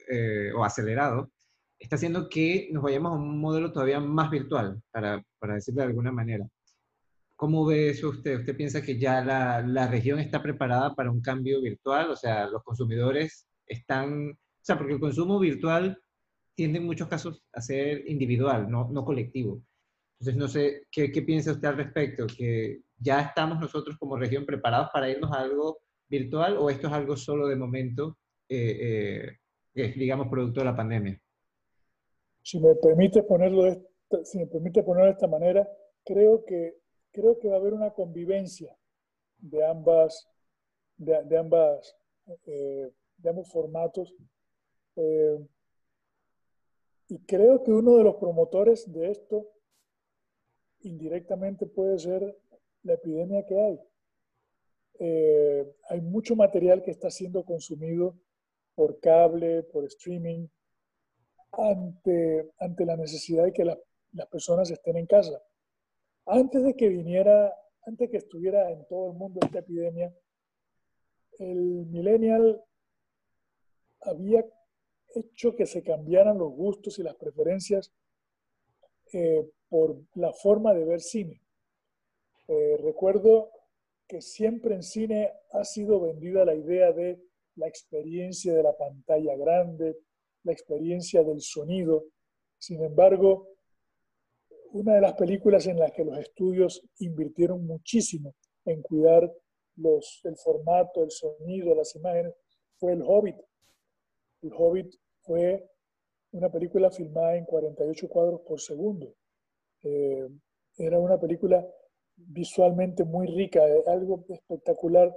o 0.56 0.64
acelerado, 0.64 1.30
está 1.78 1.96
haciendo 1.96 2.28
que 2.28 2.68
nos 2.72 2.82
vayamos 2.82 3.12
a 3.12 3.16
un 3.16 3.40
modelo 3.40 3.72
todavía 3.72 4.00
más 4.00 4.30
virtual, 4.30 4.80
para, 4.90 5.24
para 5.38 5.54
decirlo 5.54 5.82
de 5.82 5.88
alguna 5.88 6.12
manera. 6.12 6.46
¿Cómo 7.42 7.66
ve 7.66 7.90
eso 7.90 8.10
usted? 8.10 8.38
¿Usted 8.38 8.56
piensa 8.56 8.82
que 8.82 9.00
ya 9.00 9.20
la, 9.20 9.62
la, 9.62 9.88
región 9.88 10.20
está 10.20 10.40
preparada 10.40 10.94
para 10.94 11.10
un 11.10 11.20
cambio 11.20 11.60
virtual? 11.60 12.08
O 12.12 12.14
sea, 12.14 12.46
los 12.46 12.62
consumidores 12.62 13.48
están, 13.66 14.30
o 14.30 14.60
sea, 14.60 14.78
porque 14.78 14.92
el 14.92 15.00
consumo 15.00 15.40
virtual 15.40 16.00
tiende 16.54 16.78
en 16.78 16.86
muchos 16.86 17.08
casos 17.08 17.42
a 17.52 17.60
ser 17.60 18.08
individual, 18.08 18.70
no, 18.70 18.88
no 18.92 19.04
colectivo. 19.04 19.60
Entonces, 20.20 20.36
no 20.36 20.46
sé, 20.46 20.86
¿qué, 20.88 21.10
¿qué, 21.10 21.22
piensa 21.22 21.50
usted 21.50 21.66
al 21.66 21.78
respecto? 21.78 22.28
¿Que 22.28 22.82
ya 22.96 23.20
estamos 23.22 23.58
nosotros 23.58 23.96
como 23.98 24.16
región 24.16 24.46
preparados 24.46 24.90
para 24.92 25.10
irnos 25.10 25.32
a 25.32 25.40
algo 25.40 25.80
virtual 26.08 26.56
o 26.58 26.70
esto 26.70 26.86
es 26.86 26.92
algo 26.92 27.16
solo 27.16 27.48
de 27.48 27.56
momento, 27.56 28.18
eh, 28.48 29.36
eh, 29.74 29.94
digamos, 29.96 30.28
producto 30.28 30.60
de 30.60 30.66
la 30.66 30.76
pandemia? 30.76 31.20
Si 32.40 32.60
me 32.60 32.76
permite 32.76 33.24
ponerlo 33.24 33.64
de 33.64 33.82
si 34.22 34.38
me 34.38 34.46
permite 34.46 34.84
ponerlo 34.84 35.06
de 35.06 35.14
esta 35.14 35.26
manera, 35.26 35.68
creo 36.04 36.44
que 36.44 36.81
creo 37.12 37.38
que 37.38 37.48
va 37.48 37.54
a 37.54 37.58
haber 37.58 37.74
una 37.74 37.90
convivencia 37.90 38.76
de 39.38 39.64
ambas, 39.66 40.28
de, 40.96 41.36
ambas, 41.36 41.96
eh, 42.46 42.90
ambos 43.24 43.50
formatos. 43.50 44.14
Eh, 44.96 45.38
y 47.08 47.18
creo 47.20 47.62
que 47.62 47.70
uno 47.70 47.96
de 47.96 48.04
los 48.04 48.16
promotores 48.16 48.90
de 48.90 49.10
esto 49.10 49.46
indirectamente 50.80 51.66
puede 51.66 51.98
ser 51.98 52.38
la 52.82 52.94
epidemia 52.94 53.44
que 53.44 53.60
hay. 53.60 53.80
Eh, 54.98 55.74
hay 55.88 56.00
mucho 56.00 56.36
material 56.36 56.82
que 56.82 56.90
está 56.90 57.10
siendo 57.10 57.44
consumido 57.44 58.16
por 58.74 58.98
cable, 59.00 59.62
por 59.64 59.84
streaming, 59.84 60.46
ante, 61.52 62.50
ante 62.58 62.86
la 62.86 62.96
necesidad 62.96 63.44
de 63.44 63.52
que 63.52 63.64
las 63.64 64.26
personas 64.30 64.70
estén 64.70 64.96
en 64.96 65.06
casa. 65.06 65.42
Antes 66.26 66.62
de 66.62 66.74
que 66.74 66.88
viniera, 66.88 67.52
antes 67.84 68.10
que 68.10 68.18
estuviera 68.18 68.70
en 68.70 68.86
todo 68.86 69.12
el 69.12 69.18
mundo 69.18 69.40
esta 69.42 69.58
epidemia, 69.58 70.14
el 71.38 71.86
millennial 71.86 72.62
había 74.02 74.44
hecho 75.14 75.54
que 75.56 75.66
se 75.66 75.82
cambiaran 75.82 76.38
los 76.38 76.52
gustos 76.52 76.98
y 76.98 77.02
las 77.02 77.16
preferencias 77.16 77.92
eh, 79.12 79.48
por 79.68 79.96
la 80.14 80.32
forma 80.32 80.74
de 80.74 80.84
ver 80.84 81.00
cine. 81.00 81.42
Eh, 82.48 82.76
recuerdo 82.82 83.50
que 84.06 84.20
siempre 84.20 84.74
en 84.74 84.82
cine 84.82 85.32
ha 85.52 85.64
sido 85.64 86.00
vendida 86.00 86.44
la 86.44 86.54
idea 86.54 86.92
de 86.92 87.20
la 87.56 87.66
experiencia 87.66 88.54
de 88.54 88.62
la 88.62 88.76
pantalla 88.76 89.36
grande, 89.36 89.98
la 90.44 90.52
experiencia 90.52 91.22
del 91.22 91.40
sonido. 91.40 92.04
Sin 92.58 92.82
embargo, 92.82 93.48
una 94.72 94.94
de 94.94 95.00
las 95.00 95.14
películas 95.14 95.66
en 95.66 95.78
las 95.78 95.92
que 95.92 96.04
los 96.04 96.18
estudios 96.18 96.82
invirtieron 96.98 97.66
muchísimo 97.66 98.34
en 98.64 98.80
cuidar 98.82 99.30
los, 99.76 100.20
el 100.24 100.36
formato, 100.36 101.02
el 101.02 101.10
sonido, 101.10 101.74
las 101.74 101.94
imágenes, 101.96 102.34
fue 102.76 102.92
El 102.92 103.02
Hobbit. 103.02 103.36
El 104.42 104.52
Hobbit 104.56 104.94
fue 105.20 105.68
una 106.32 106.50
película 106.50 106.90
filmada 106.90 107.36
en 107.36 107.44
48 107.44 108.08
cuadros 108.08 108.40
por 108.42 108.60
segundo. 108.60 109.14
Eh, 109.82 110.28
era 110.76 110.98
una 110.98 111.20
película 111.20 111.66
visualmente 112.16 113.04
muy 113.04 113.26
rica, 113.26 113.66
eh, 113.66 113.82
algo 113.86 114.24
espectacular, 114.28 115.14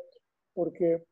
porque 0.54 1.04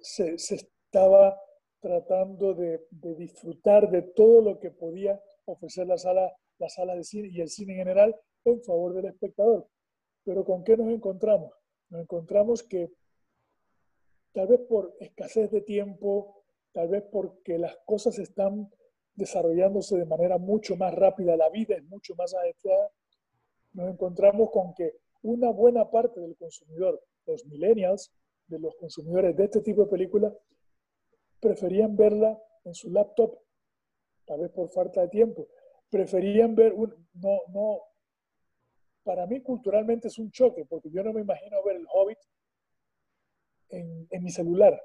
se, 0.00 0.34
estaba 0.34 1.38
tratando 1.80 2.54
de, 2.54 2.86
de, 2.90 3.14
disfrutar 3.14 3.90
de 3.90 4.02
todo 4.02 4.40
lo 4.40 4.58
que 4.58 4.70
podía 4.70 5.20
ofrecer 5.44 5.86
la 5.86 5.98
sala 5.98 6.32
la 6.62 6.68
sala 6.68 6.94
de 6.94 7.02
cine 7.02 7.28
y 7.28 7.40
el 7.40 7.48
cine 7.48 7.72
en 7.72 7.80
general 7.80 8.16
en 8.44 8.62
favor 8.62 8.94
del 8.94 9.06
espectador. 9.06 9.68
Pero 10.24 10.44
¿con 10.44 10.62
qué 10.62 10.76
nos 10.76 10.88
encontramos? 10.92 11.52
Nos 11.90 12.02
encontramos 12.02 12.62
que 12.62 12.92
tal 14.32 14.46
vez 14.46 14.60
por 14.60 14.94
escasez 15.00 15.50
de 15.50 15.60
tiempo, 15.62 16.44
tal 16.72 16.88
vez 16.88 17.02
porque 17.10 17.58
las 17.58 17.76
cosas 17.84 18.18
están 18.18 18.70
desarrollándose 19.14 19.96
de 19.98 20.06
manera 20.06 20.38
mucho 20.38 20.76
más 20.76 20.94
rápida, 20.94 21.36
la 21.36 21.50
vida 21.50 21.74
es 21.74 21.84
mucho 21.84 22.14
más 22.14 22.32
adecuada, 22.32 22.90
nos 23.72 23.90
encontramos 23.90 24.50
con 24.50 24.72
que 24.74 24.98
una 25.22 25.50
buena 25.50 25.90
parte 25.90 26.20
del 26.20 26.36
consumidor, 26.36 27.02
los 27.26 27.44
millennials, 27.46 28.12
de 28.46 28.58
los 28.58 28.74
consumidores 28.76 29.36
de 29.36 29.44
este 29.44 29.60
tipo 29.60 29.82
de 29.82 29.90
películas, 29.90 30.32
preferían 31.40 31.96
verla 31.96 32.40
en 32.64 32.74
su 32.74 32.90
laptop, 32.90 33.36
tal 34.24 34.40
vez 34.40 34.50
por 34.50 34.68
falta 34.68 35.02
de 35.02 35.08
tiempo, 35.08 35.48
preferían 35.92 36.54
ver, 36.54 36.72
un, 36.72 37.06
no, 37.12 37.42
no, 37.52 37.80
para 39.02 39.26
mí 39.26 39.42
culturalmente 39.42 40.08
es 40.08 40.18
un 40.18 40.30
choque, 40.30 40.64
porque 40.64 40.90
yo 40.90 41.04
no 41.04 41.12
me 41.12 41.20
imagino 41.20 41.62
ver 41.62 41.76
el 41.76 41.86
Hobbit 41.92 42.18
en, 43.68 44.08
en 44.10 44.24
mi 44.24 44.30
celular. 44.30 44.82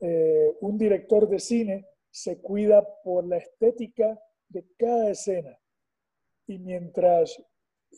Eh, 0.00 0.56
un 0.60 0.76
director 0.76 1.28
de 1.28 1.38
cine 1.38 1.86
se 2.10 2.40
cuida 2.40 2.84
por 3.04 3.24
la 3.24 3.36
estética 3.36 4.20
de 4.48 4.66
cada 4.76 5.10
escena. 5.10 5.56
Y 6.48 6.58
mientras, 6.58 7.40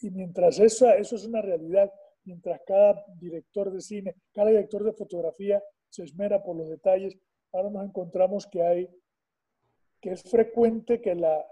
y 0.02 0.10
mientras 0.10 0.58
eso, 0.58 0.90
eso 0.90 1.16
es 1.16 1.24
una 1.24 1.40
realidad, 1.40 1.90
mientras 2.24 2.60
cada 2.66 3.02
director 3.16 3.72
de 3.72 3.80
cine, 3.80 4.16
cada 4.34 4.50
director 4.50 4.84
de 4.84 4.92
fotografía 4.92 5.62
se 5.88 6.04
esmera 6.04 6.42
por 6.42 6.56
los 6.56 6.68
detalles, 6.68 7.16
ahora 7.52 7.70
nos 7.70 7.84
encontramos 7.86 8.46
que 8.46 8.62
hay, 8.62 8.90
que 10.02 10.10
es 10.10 10.22
frecuente 10.24 11.00
que 11.00 11.14
la, 11.14 11.46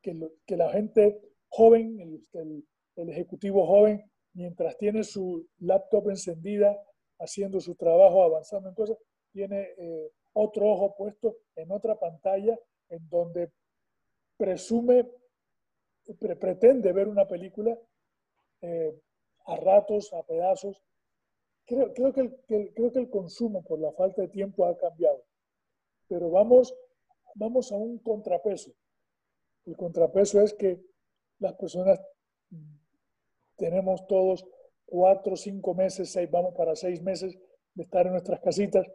que, 0.00 0.56
la 0.56 0.70
gente 0.70 1.20
joven, 1.48 2.00
el, 2.32 2.64
el, 2.94 3.10
ejecutivo 3.10 3.66
joven, 3.66 4.08
mientras 4.32 4.78
tiene 4.78 5.02
su 5.02 5.46
laptop 5.58 6.08
encendida, 6.08 6.80
haciendo 7.18 7.60
su 7.60 7.74
trabajo, 7.74 8.22
avanzando 8.22 8.68
en 8.68 8.74
cosas, 8.76 8.96
tiene 9.32 9.74
eh, 9.76 10.12
otro 10.32 10.70
ojo 10.70 10.94
puesto 10.96 11.38
en 11.56 11.72
otra 11.72 11.98
pantalla 11.98 12.56
en 12.88 13.08
donde 13.08 13.50
presume, 14.36 15.10
pretende 16.18 16.92
ver 16.92 17.08
una 17.08 17.26
película 17.26 17.76
eh, 18.62 18.96
a 19.46 19.56
ratos, 19.56 20.12
a 20.12 20.22
pedazos. 20.22 20.80
Creo, 21.66 21.92
creo, 21.92 22.12
que 22.12 22.20
el, 22.20 22.72
creo 22.72 22.92
que 22.92 22.98
el 23.00 23.10
consumo 23.10 23.62
por 23.64 23.80
la 23.80 23.92
falta 23.92 24.22
de 24.22 24.28
tiempo 24.28 24.66
ha 24.66 24.76
cambiado, 24.78 25.24
pero 26.08 26.30
vamos, 26.30 26.74
vamos 27.34 27.72
a 27.72 27.76
un 27.76 27.98
contrapeso. 27.98 28.72
El 29.66 29.76
contrapeso 29.76 30.40
es 30.40 30.54
que 30.54 30.80
las 31.38 31.54
personas 31.54 32.00
tenemos 33.56 34.06
todos 34.06 34.46
cuatro, 34.86 35.36
cinco 35.36 35.74
meses, 35.74 36.10
seis, 36.10 36.30
vamos 36.30 36.54
para 36.56 36.74
seis 36.74 37.02
meses 37.02 37.38
de 37.74 37.82
estar 37.82 38.06
en 38.06 38.12
nuestras 38.12 38.40
casitas 38.40 38.86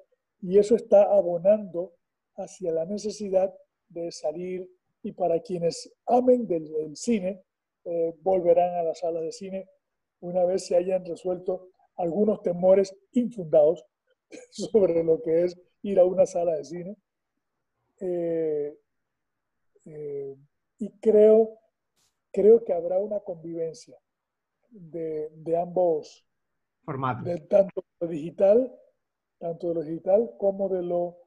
y 0.42 0.58
eso 0.58 0.76
está 0.76 1.04
abonando 1.04 1.94
hacia 2.36 2.72
la 2.72 2.86
necesidad 2.86 3.54
de 3.88 4.12
salir 4.12 4.70
y 5.02 5.12
para 5.12 5.40
quienes 5.40 5.94
amen 6.08 6.48
del, 6.48 6.96
cine, 6.96 7.44
eh, 7.86 8.14
volverán 8.22 8.76
a 8.76 8.84
las 8.84 9.00
salas 9.00 9.22
de 9.22 9.32
cine 9.32 9.70
una 10.20 10.44
vez 10.44 10.66
se 10.66 10.76
hayan 10.76 11.06
resuelto 11.06 11.70
algunos 11.98 12.42
temores 12.42 12.96
infundados 13.12 13.86
sobre 14.52 15.04
lo 15.04 15.22
que 15.22 15.44
es 15.44 15.58
ir 15.84 16.00
a 16.00 16.06
una 16.06 16.26
sala 16.26 16.56
de 16.56 16.64
cine. 16.64 16.98
Eh, 18.00 18.78
eh, 19.86 20.36
y 20.78 20.92
creo, 21.00 21.60
creo 22.32 22.64
que 22.64 22.74
habrá 22.74 23.00
una 23.00 23.20
convivencia 23.22 23.98
de, 24.70 25.30
de 25.32 25.58
ambos 25.58 26.26
formatos, 26.84 27.26
de 27.26 27.40
tanto 27.42 27.84
lo 28.00 28.08
digital, 28.08 28.78
tanto 29.38 29.70
de 29.70 29.74
lo 29.76 29.84
digital 29.84 30.36
como 30.38 30.70
de 30.70 30.82
lo, 30.82 31.18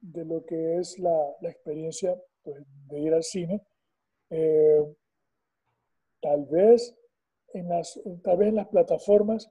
de 0.00 0.24
lo 0.24 0.44
que 0.44 0.78
es 0.78 0.98
la, 0.98 1.36
la 1.40 1.50
experiencia 1.50 2.20
pues, 2.42 2.62
de 2.88 3.00
ir 3.00 3.14
al 3.14 3.22
cine. 3.22 3.62
Eh, 4.30 4.82
tal 6.20 6.44
vez 6.46 6.96
en 7.54 7.68
las, 7.68 8.00
tal 8.22 8.36
vez 8.38 8.48
en 8.48 8.56
las 8.56 8.68
plataformas 8.68 9.50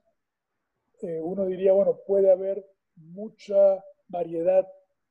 eh, 1.02 1.20
uno 1.20 1.46
diría, 1.46 1.72
bueno, 1.72 1.98
puede 2.06 2.30
haber 2.30 2.64
mucha 2.94 3.84
variedad, 4.06 4.66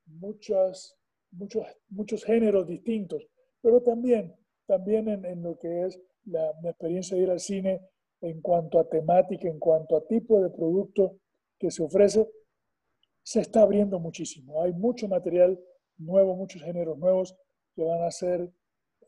muchas, 0.06 0.98
muchos, 1.32 1.65
muchos 1.89 2.24
géneros 2.24 2.67
distintos, 2.67 3.28
pero 3.62 3.82
también, 3.82 4.36
también 4.65 5.08
en, 5.10 5.26
en 5.26 5.44
lo 5.44 5.58
que 5.58 5.86
es 5.86 6.00
la, 6.26 6.54
la, 6.62 6.70
experiencia 6.72 7.17
de 7.17 7.24
ir 7.24 7.32
al 7.32 7.39
cine 7.39 7.82
en 8.22 8.41
cuanto 8.41 8.80
a 8.80 8.88
temática, 8.88 9.48
en 9.48 9.60
cuanto 9.60 9.98
a 9.98 10.06
tipo 10.06 10.41
de 10.41 10.50
producto 10.50 11.17
que 11.58 11.72
se 11.72 11.84
ofrece, 11.84 12.28
se 13.24 13.41
está 13.41 13.62
abriendo 13.62 14.00
muchísimo. 14.00 14.62
Hay 14.62 14.74
mucho 14.74 15.08
material 15.08 15.60
nuevo, 15.98 16.36
muchos 16.36 16.62
géneros 16.62 16.98
nuevos 16.98 17.36
que 17.76 17.84
van 17.84 18.04
a 18.04 18.12
ser 18.12 18.52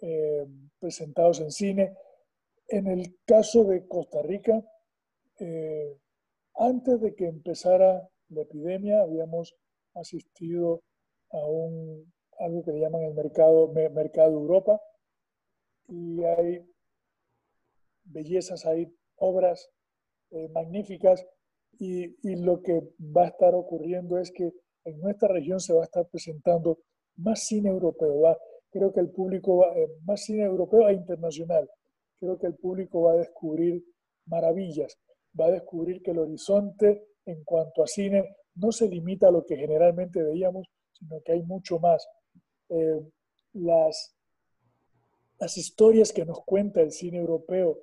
eh, 0.02 0.46
presentados 0.80 1.40
en 1.40 1.52
cine. 1.52 1.96
En 2.68 2.88
el 2.88 3.18
caso 3.26 3.64
de 3.66 3.88
Costa 3.88 4.22
Rica, 4.22 4.64
eh, 5.40 5.98
antes 6.56 7.02
de 7.02 7.16
que 7.16 7.28
empezara 7.28 8.08
la 8.30 8.42
epidemia, 8.42 9.02
habíamos 9.02 9.56
asistido 9.94 10.84
a 11.34 11.46
un, 11.46 12.12
algo 12.40 12.64
que 12.64 12.72
le 12.72 12.80
llaman 12.80 13.04
el 13.04 13.14
mercado, 13.14 13.72
mercado 13.74 14.32
Europa, 14.32 14.80
y 15.88 16.24
hay 16.24 16.66
bellezas, 18.06 18.66
hay 18.66 18.88
obras 19.18 19.70
eh, 20.32 20.48
magníficas, 20.50 21.26
y, 21.80 22.16
y 22.28 22.36
lo 22.36 22.62
que 22.62 22.82
va 23.00 23.24
a 23.24 23.28
estar 23.28 23.54
ocurriendo 23.56 24.18
es 24.20 24.32
que 24.32 24.52
en 24.86 25.00
nuestra 25.00 25.28
región 25.28 25.60
se 25.60 25.74
va 25.74 25.82
a 25.82 25.86
estar 25.86 26.08
presentando 26.08 26.80
más 27.18 27.46
cine 27.46 27.70
europeo, 27.70 28.22
va, 28.22 28.38
creo 28.70 28.92
que 28.92 29.00
el 29.00 29.10
público 29.12 29.58
va, 29.58 29.76
eh, 29.76 29.88
más 30.04 30.24
cine 30.24 30.44
europeo 30.44 30.90
e 30.90 30.94
internacional, 30.94 31.70
creo 32.20 32.38
que 32.38 32.48
el 32.48 32.56
público 32.56 33.04
va 33.04 33.14
a 33.14 33.18
descubrir 33.18 33.84
maravillas, 34.26 34.98
va 35.40 35.48
a 35.48 35.52
descubrir 35.52 36.02
que 36.02 36.12
el 36.12 36.20
horizonte 36.20 37.08
en 37.26 37.44
cuanto 37.44 37.84
a 37.84 37.88
cine 37.88 38.36
no 38.56 38.72
se 38.72 38.88
limita 38.88 39.28
a 39.28 39.32
lo 39.32 39.46
que 39.46 39.58
generalmente 39.58 40.22
veíamos, 40.22 40.68
sino 41.04 41.22
que 41.22 41.34
hay 41.34 41.44
mucho 41.44 41.80
más. 41.80 42.08
Eh, 42.70 43.02
las, 43.54 44.16
las 45.40 45.58
historias 45.58 46.12
que 46.12 46.26
nos 46.26 46.44
cuenta 46.46 46.82
el 46.82 46.92
cine 46.92 47.18
europeo, 47.20 47.80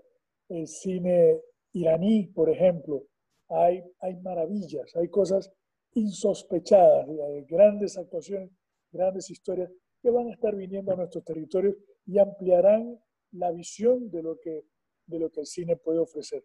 el 0.48 0.66
cine 0.66 1.40
iraní, 1.72 2.26
por 2.26 2.50
ejemplo, 2.50 3.04
hay, 3.48 3.82
hay 4.00 4.16
maravillas, 4.16 4.94
hay 4.96 5.08
cosas 5.08 5.52
insospechadas, 5.94 7.08
hay 7.08 7.44
grandes 7.44 7.96
actuaciones, 7.98 8.50
grandes 8.92 9.30
historias 9.30 9.70
que 10.02 10.10
van 10.10 10.28
a 10.28 10.32
estar 10.32 10.54
viniendo 10.56 10.92
a 10.92 10.96
nuestros 10.96 11.24
territorios 11.24 11.76
y 12.06 12.18
ampliarán 12.18 12.98
la 13.32 13.50
visión 13.52 14.10
de 14.10 14.22
lo 14.22 14.38
que, 14.40 14.64
de 15.06 15.18
lo 15.18 15.30
que 15.30 15.40
el 15.40 15.46
cine 15.46 15.76
puede 15.76 15.98
ofrecer. 15.98 16.44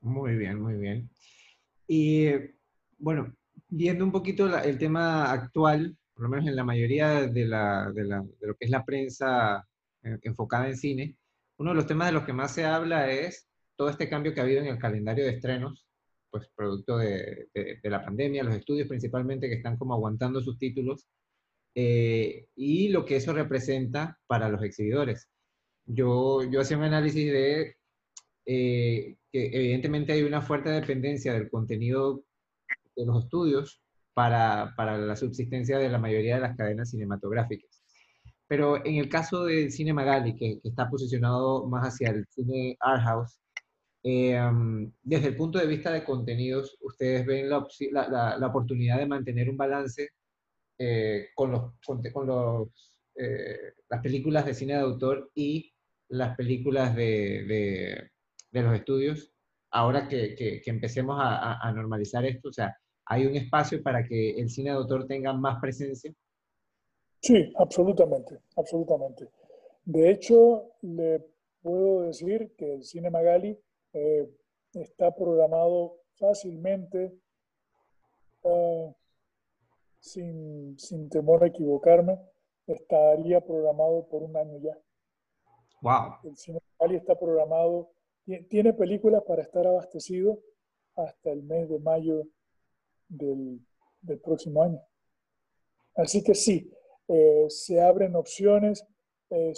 Muy 0.00 0.36
bien, 0.36 0.60
muy 0.60 0.74
bien. 0.74 1.10
Y 1.86 2.30
bueno, 2.98 3.34
viendo 3.70 4.04
un 4.04 4.12
poquito 4.12 4.46
el 4.58 4.78
tema 4.78 5.30
actual, 5.32 5.96
por 6.14 6.24
lo 6.24 6.28
menos 6.28 6.46
en 6.46 6.56
la 6.56 6.64
mayoría 6.64 7.26
de, 7.26 7.46
la, 7.46 7.90
de, 7.92 8.04
la, 8.04 8.20
de, 8.22 8.46
lo 8.46 8.54
que 8.54 8.64
es 8.66 8.70
la 8.70 8.84
prensa 8.84 9.66
eh, 10.02 10.18
enfocada 10.22 10.68
en 10.68 10.76
cine, 10.76 11.16
uno 11.58 11.70
de 11.70 11.76
los 11.76 11.86
temas 11.86 12.08
de 12.08 12.12
los 12.12 12.24
que 12.24 12.32
más 12.32 12.52
se 12.52 12.64
habla 12.64 13.10
es 13.10 13.48
todo 13.76 13.88
este 13.88 14.08
cambio 14.08 14.34
que 14.34 14.40
ha 14.40 14.44
habido 14.44 14.60
en 14.60 14.68
el 14.68 14.78
calendario 14.78 15.24
de 15.24 15.32
estrenos, 15.32 15.86
pues 16.30 16.48
producto 16.54 16.98
de, 16.98 17.48
de 17.54 17.90
la 17.90 18.04
pandemia, 18.04 18.44
los 18.44 18.54
estudios 18.54 18.88
principalmente 18.88 19.48
que 19.48 19.56
están 19.56 19.76
como 19.76 19.94
aguantando 19.94 20.40
sus 20.40 20.58
títulos 20.58 21.06
eh, 21.74 22.46
y 22.56 22.88
lo 22.88 23.04
que 23.04 23.16
eso 23.16 23.32
representa 23.32 24.18
para 24.26 24.48
los 24.48 24.62
exhibidores. 24.62 25.28
Yo, 25.86 26.42
yo 26.44 26.60
hacía 26.60 26.78
un 26.78 26.84
análisis 26.84 27.32
de 27.32 27.76
eh, 28.46 29.16
que 29.32 29.46
evidentemente 29.52 30.12
hay 30.12 30.22
una 30.22 30.42
fuerte 30.42 30.70
dependencia 30.70 31.32
del 31.32 31.50
contenido 31.50 32.24
de 33.00 33.06
los 33.06 33.24
estudios 33.24 33.82
para, 34.14 34.74
para, 34.76 34.98
la 34.98 35.16
subsistencia 35.16 35.78
de 35.78 35.88
la 35.88 35.98
mayoría 35.98 36.36
de 36.36 36.42
las 36.42 36.56
cadenas 36.56 36.90
cinematográficas. 36.90 37.82
Pero 38.46 38.84
en 38.84 38.96
el 38.96 39.08
caso 39.08 39.44
del 39.44 39.70
cine 39.72 39.92
Magali, 39.92 40.36
que, 40.36 40.60
que 40.60 40.68
está 40.68 40.88
posicionado 40.90 41.66
más 41.66 41.86
hacia 41.86 42.10
el 42.10 42.26
cine 42.28 42.76
art 42.80 43.02
house, 43.02 43.40
eh, 44.02 44.40
desde 45.02 45.28
el 45.28 45.36
punto 45.36 45.58
de 45.58 45.66
vista 45.66 45.92
de 45.92 46.04
contenidos, 46.04 46.76
¿ustedes 46.80 47.26
ven 47.26 47.50
la, 47.50 47.66
la, 47.92 48.38
la, 48.38 48.46
oportunidad 48.46 48.98
de 48.98 49.06
mantener 49.06 49.50
un 49.50 49.58
balance 49.58 50.10
eh, 50.78 51.28
con, 51.34 51.52
los, 51.52 51.74
con, 51.84 52.26
los, 52.26 52.68
eh, 53.14 53.74
las 53.88 54.00
películas 54.00 54.46
de 54.46 54.54
cine 54.54 54.74
de 54.74 54.80
autor 54.80 55.30
y 55.34 55.72
las 56.08 56.36
películas 56.36 56.96
de, 56.96 57.44
de, 57.44 58.10
de 58.50 58.62
los 58.62 58.74
estudios, 58.74 59.32
ahora 59.70 60.08
que, 60.08 60.34
que, 60.34 60.60
que 60.62 60.70
empecemos 60.70 61.18
a, 61.20 61.60
a, 61.60 61.72
normalizar 61.72 62.24
esto, 62.24 62.48
o 62.48 62.52
sea, 62.52 62.76
¿hay 63.06 63.26
un 63.26 63.36
espacio 63.36 63.82
para 63.82 64.04
que 64.06 64.30
el 64.32 64.48
cine 64.50 64.70
de 64.70 64.76
autor 64.76 65.06
tenga 65.06 65.32
más 65.32 65.60
presencia? 65.60 66.12
Sí, 67.20 67.52
absolutamente, 67.56 68.40
absolutamente. 68.56 69.28
De 69.84 70.10
hecho, 70.10 70.72
le 70.82 71.22
puedo 71.62 72.02
decir 72.02 72.54
que 72.56 72.74
el 72.74 72.84
Cine 72.84 73.10
Magali 73.10 73.58
eh, 73.92 74.30
está 74.72 75.14
programado 75.14 75.98
fácilmente 76.14 77.12
uh, 78.42 78.92
sin, 79.98 80.78
sin 80.78 81.08
temor 81.08 81.44
a 81.44 81.48
equivocarme, 81.48 82.18
estaría 82.66 83.40
programado 83.40 84.06
por 84.08 84.22
un 84.22 84.36
año 84.36 84.58
ya. 84.58 84.78
Wow. 85.82 86.18
El 86.24 86.36
cine 86.36 86.60
Cali 86.78 86.96
está 86.96 87.18
programado, 87.18 87.90
tiene 88.48 88.72
películas 88.72 89.22
para 89.26 89.42
estar 89.42 89.66
abastecido 89.66 90.38
hasta 90.94 91.30
el 91.30 91.42
mes 91.42 91.68
de 91.68 91.78
mayo 91.78 92.26
del, 93.10 93.60
del 94.00 94.18
próximo 94.20 94.62
año. 94.62 94.80
Así 95.94 96.22
que 96.22 96.34
sí, 96.34 96.72
eh, 97.08 97.46
se 97.48 97.80
abren 97.80 98.16
opciones, 98.16 98.86
eh, 99.30 99.52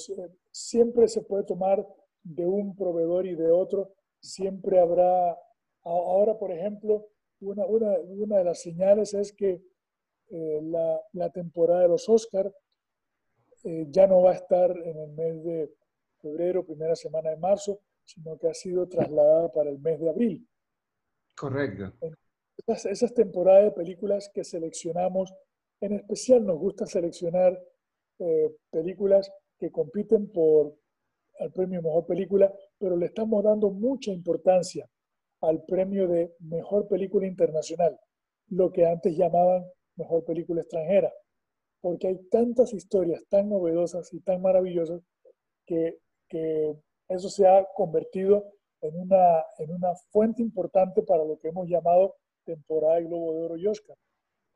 siempre 0.50 1.06
se 1.06 1.22
puede 1.22 1.44
tomar 1.44 1.86
de 2.22 2.44
un 2.46 2.74
proveedor 2.74 3.26
y 3.26 3.34
de 3.34 3.50
otro, 3.50 3.94
siempre 4.20 4.80
habrá, 4.80 5.38
ahora 5.82 6.38
por 6.38 6.50
ejemplo, 6.50 7.08
una, 7.40 7.66
una, 7.66 7.98
una 8.00 8.38
de 8.38 8.44
las 8.44 8.62
señales 8.62 9.14
es 9.14 9.32
que 9.32 9.62
eh, 10.30 10.60
la, 10.62 11.00
la, 11.12 11.30
temporada 11.30 11.82
de 11.82 11.88
los 11.88 12.08
Oscars 12.08 12.54
eh, 13.64 13.86
ya 13.90 14.06
no 14.06 14.22
va 14.22 14.30
a 14.30 14.34
estar 14.34 14.70
en 14.70 14.96
el 14.96 15.10
mes 15.12 15.44
de 15.44 15.74
febrero, 16.20 16.64
primera 16.64 16.96
semana 16.96 17.30
de 17.30 17.36
marzo, 17.36 17.80
sino 18.04 18.38
que 18.38 18.48
ha 18.48 18.54
sido 18.54 18.88
trasladada 18.88 19.50
para 19.52 19.70
el 19.70 19.78
mes 19.78 20.00
de 20.00 20.08
abril. 20.08 20.48
Correcto. 21.36 21.92
Esas, 22.66 22.86
esas 22.86 23.14
temporadas 23.14 23.64
de 23.64 23.70
películas 23.72 24.30
que 24.32 24.44
seleccionamos, 24.44 25.32
en 25.80 25.94
especial 25.94 26.44
nos 26.44 26.58
gusta 26.58 26.86
seleccionar 26.86 27.58
eh, 28.18 28.54
películas 28.70 29.30
que 29.58 29.70
compiten 29.70 30.30
por 30.30 30.74
el 31.38 31.50
premio 31.52 31.82
Mejor 31.82 32.06
Película, 32.06 32.52
pero 32.78 32.96
le 32.96 33.06
estamos 33.06 33.42
dando 33.42 33.70
mucha 33.70 34.12
importancia 34.12 34.88
al 35.40 35.64
premio 35.64 36.06
de 36.06 36.34
Mejor 36.40 36.86
Película 36.86 37.26
Internacional, 37.26 37.98
lo 38.48 38.70
que 38.70 38.86
antes 38.86 39.16
llamaban 39.16 39.64
Mejor 39.96 40.24
Película 40.24 40.60
Extranjera, 40.60 41.12
porque 41.80 42.08
hay 42.08 42.18
tantas 42.30 42.72
historias 42.72 43.24
tan 43.28 43.48
novedosas 43.48 44.12
y 44.12 44.20
tan 44.20 44.40
maravillosas 44.40 45.02
que, 45.66 45.98
que 46.28 46.76
eso 47.08 47.28
se 47.28 47.46
ha 47.46 47.66
convertido 47.74 48.44
en 48.82 48.96
una, 49.00 49.44
en 49.58 49.72
una 49.72 49.94
fuente 50.10 50.42
importante 50.42 51.02
para 51.02 51.24
lo 51.24 51.38
que 51.38 51.48
hemos 51.48 51.68
llamado 51.68 52.16
temporada 52.44 52.96
de 52.96 53.04
Globo 53.04 53.32
de 53.32 53.44
Oro 53.44 53.56
y 53.56 53.66
Oscar, 53.66 53.96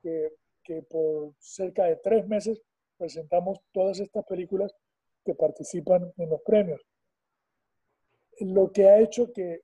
que, 0.02 0.32
que 0.62 0.82
por 0.82 1.32
cerca 1.38 1.84
de 1.84 1.96
tres 1.96 2.26
meses 2.26 2.60
presentamos 2.96 3.58
todas 3.72 4.00
estas 4.00 4.24
películas 4.24 4.74
que 5.24 5.34
participan 5.34 6.12
en 6.16 6.30
los 6.30 6.40
premios. 6.42 6.80
Lo 8.40 8.70
que 8.70 8.86
ha 8.86 9.00
hecho 9.00 9.32
que, 9.32 9.62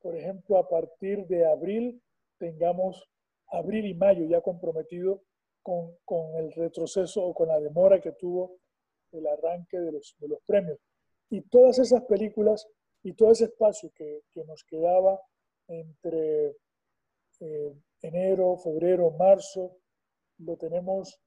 por 0.00 0.16
ejemplo, 0.16 0.58
a 0.58 0.68
partir 0.68 1.26
de 1.26 1.46
abril 1.46 2.02
tengamos 2.38 3.08
abril 3.50 3.86
y 3.86 3.94
mayo 3.94 4.24
ya 4.26 4.40
comprometido 4.40 5.22
con, 5.62 5.96
con 6.04 6.36
el 6.36 6.52
retroceso 6.52 7.24
o 7.24 7.34
con 7.34 7.48
la 7.48 7.60
demora 7.60 8.00
que 8.00 8.12
tuvo 8.12 8.58
el 9.12 9.26
arranque 9.26 9.78
de 9.78 9.92
los, 9.92 10.16
de 10.18 10.28
los 10.28 10.40
premios. 10.46 10.78
Y 11.30 11.42
todas 11.42 11.78
esas 11.78 12.04
películas 12.04 12.66
y 13.02 13.12
todo 13.14 13.32
ese 13.32 13.44
espacio 13.44 13.90
que, 13.94 14.22
que 14.32 14.44
nos 14.44 14.64
quedaba 14.64 15.20
entre 15.68 16.56
eh, 17.40 17.74
enero, 18.02 18.56
febrero, 18.56 19.10
marzo, 19.12 19.76
lo 20.38 20.56
tenemos 20.56 21.20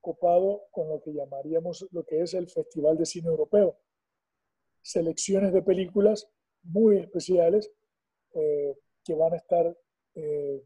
copado 0.00 0.68
con 0.70 0.88
lo 0.88 1.00
que 1.00 1.12
llamaríamos 1.12 1.86
lo 1.90 2.04
que 2.04 2.20
es 2.20 2.34
el 2.34 2.48
Festival 2.48 2.96
de 2.96 3.06
Cine 3.06 3.28
Europeo. 3.28 3.78
Selecciones 4.82 5.52
de 5.52 5.62
películas 5.62 6.28
muy 6.62 6.98
especiales 6.98 7.70
eh, 8.34 8.76
que 9.04 9.14
van 9.14 9.32
a 9.32 9.36
estar, 9.36 9.76
eh, 10.14 10.62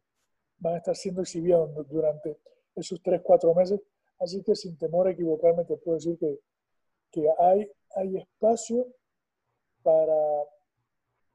van 0.59 0.75
a 0.75 0.79
estar 0.79 0.97
siendo 0.97 1.23
exhibidas 1.23 1.71
durante 1.89 2.39
esos 2.75 3.01
tres, 3.03 3.21
cuatro 3.23 3.55
meses. 3.55 3.81
Así 4.19 4.43
que 4.43 4.55
sin 4.55 4.77
temor 4.77 5.09
a 5.09 5.13
equivocarme, 5.13 5.65
te 5.65 5.77
puedo 5.77 5.97
decir 5.97 6.19
que, 6.19 6.41
que 7.11 7.27
hay, 7.39 7.71
hay 7.97 8.19
espacio 8.19 8.87
para, 9.83 10.45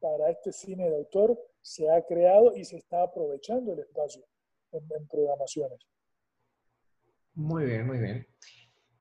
para 0.05 0.29
este 0.29 0.51
cine 0.51 0.87
de 0.87 0.97
autor, 0.97 1.35
se 1.61 1.89
ha 1.89 2.05
creado 2.05 2.55
y 2.55 2.63
se 2.63 2.77
está 2.77 3.01
aprovechando 3.01 3.73
el 3.73 3.79
espacio 3.79 4.23
en, 4.71 5.07
programaciones. 5.07 5.79
Muy 7.33 7.65
bien, 7.65 7.87
muy 7.87 7.97
bien. 7.97 8.27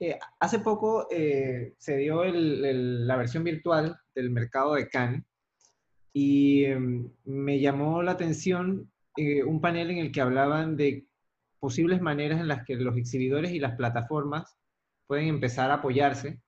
Eh, 0.00 0.18
hace 0.40 0.60
poco 0.60 1.06
eh, 1.10 1.74
se 1.76 1.98
dio 1.98 2.24
la 2.24 3.16
versión 3.16 3.44
virtual 3.44 3.98
del 4.14 4.30
mercado 4.30 4.74
de 4.74 4.88
Cannes 4.88 5.24
y 6.14 6.64
em, 6.64 7.10
me 7.24 7.60
llamó 7.60 8.02
la 8.02 8.12
atención 8.12 8.90
eh, 9.16 9.44
un 9.44 9.60
panel 9.60 9.90
en 9.90 9.98
el 9.98 10.10
que 10.10 10.22
hablaban 10.22 10.76
de 10.76 11.06
posibles 11.60 12.00
maneras 12.00 12.40
en 12.40 12.48
las 12.48 12.64
que 12.64 12.76
los 12.76 12.96
exhibidores 12.96 13.52
y 13.52 13.60
las 13.60 13.76
plataformas 13.76 14.56
pueden 15.06 15.28
empezar 15.28 15.70
a 15.70 15.74
apoyarse, 15.74 16.40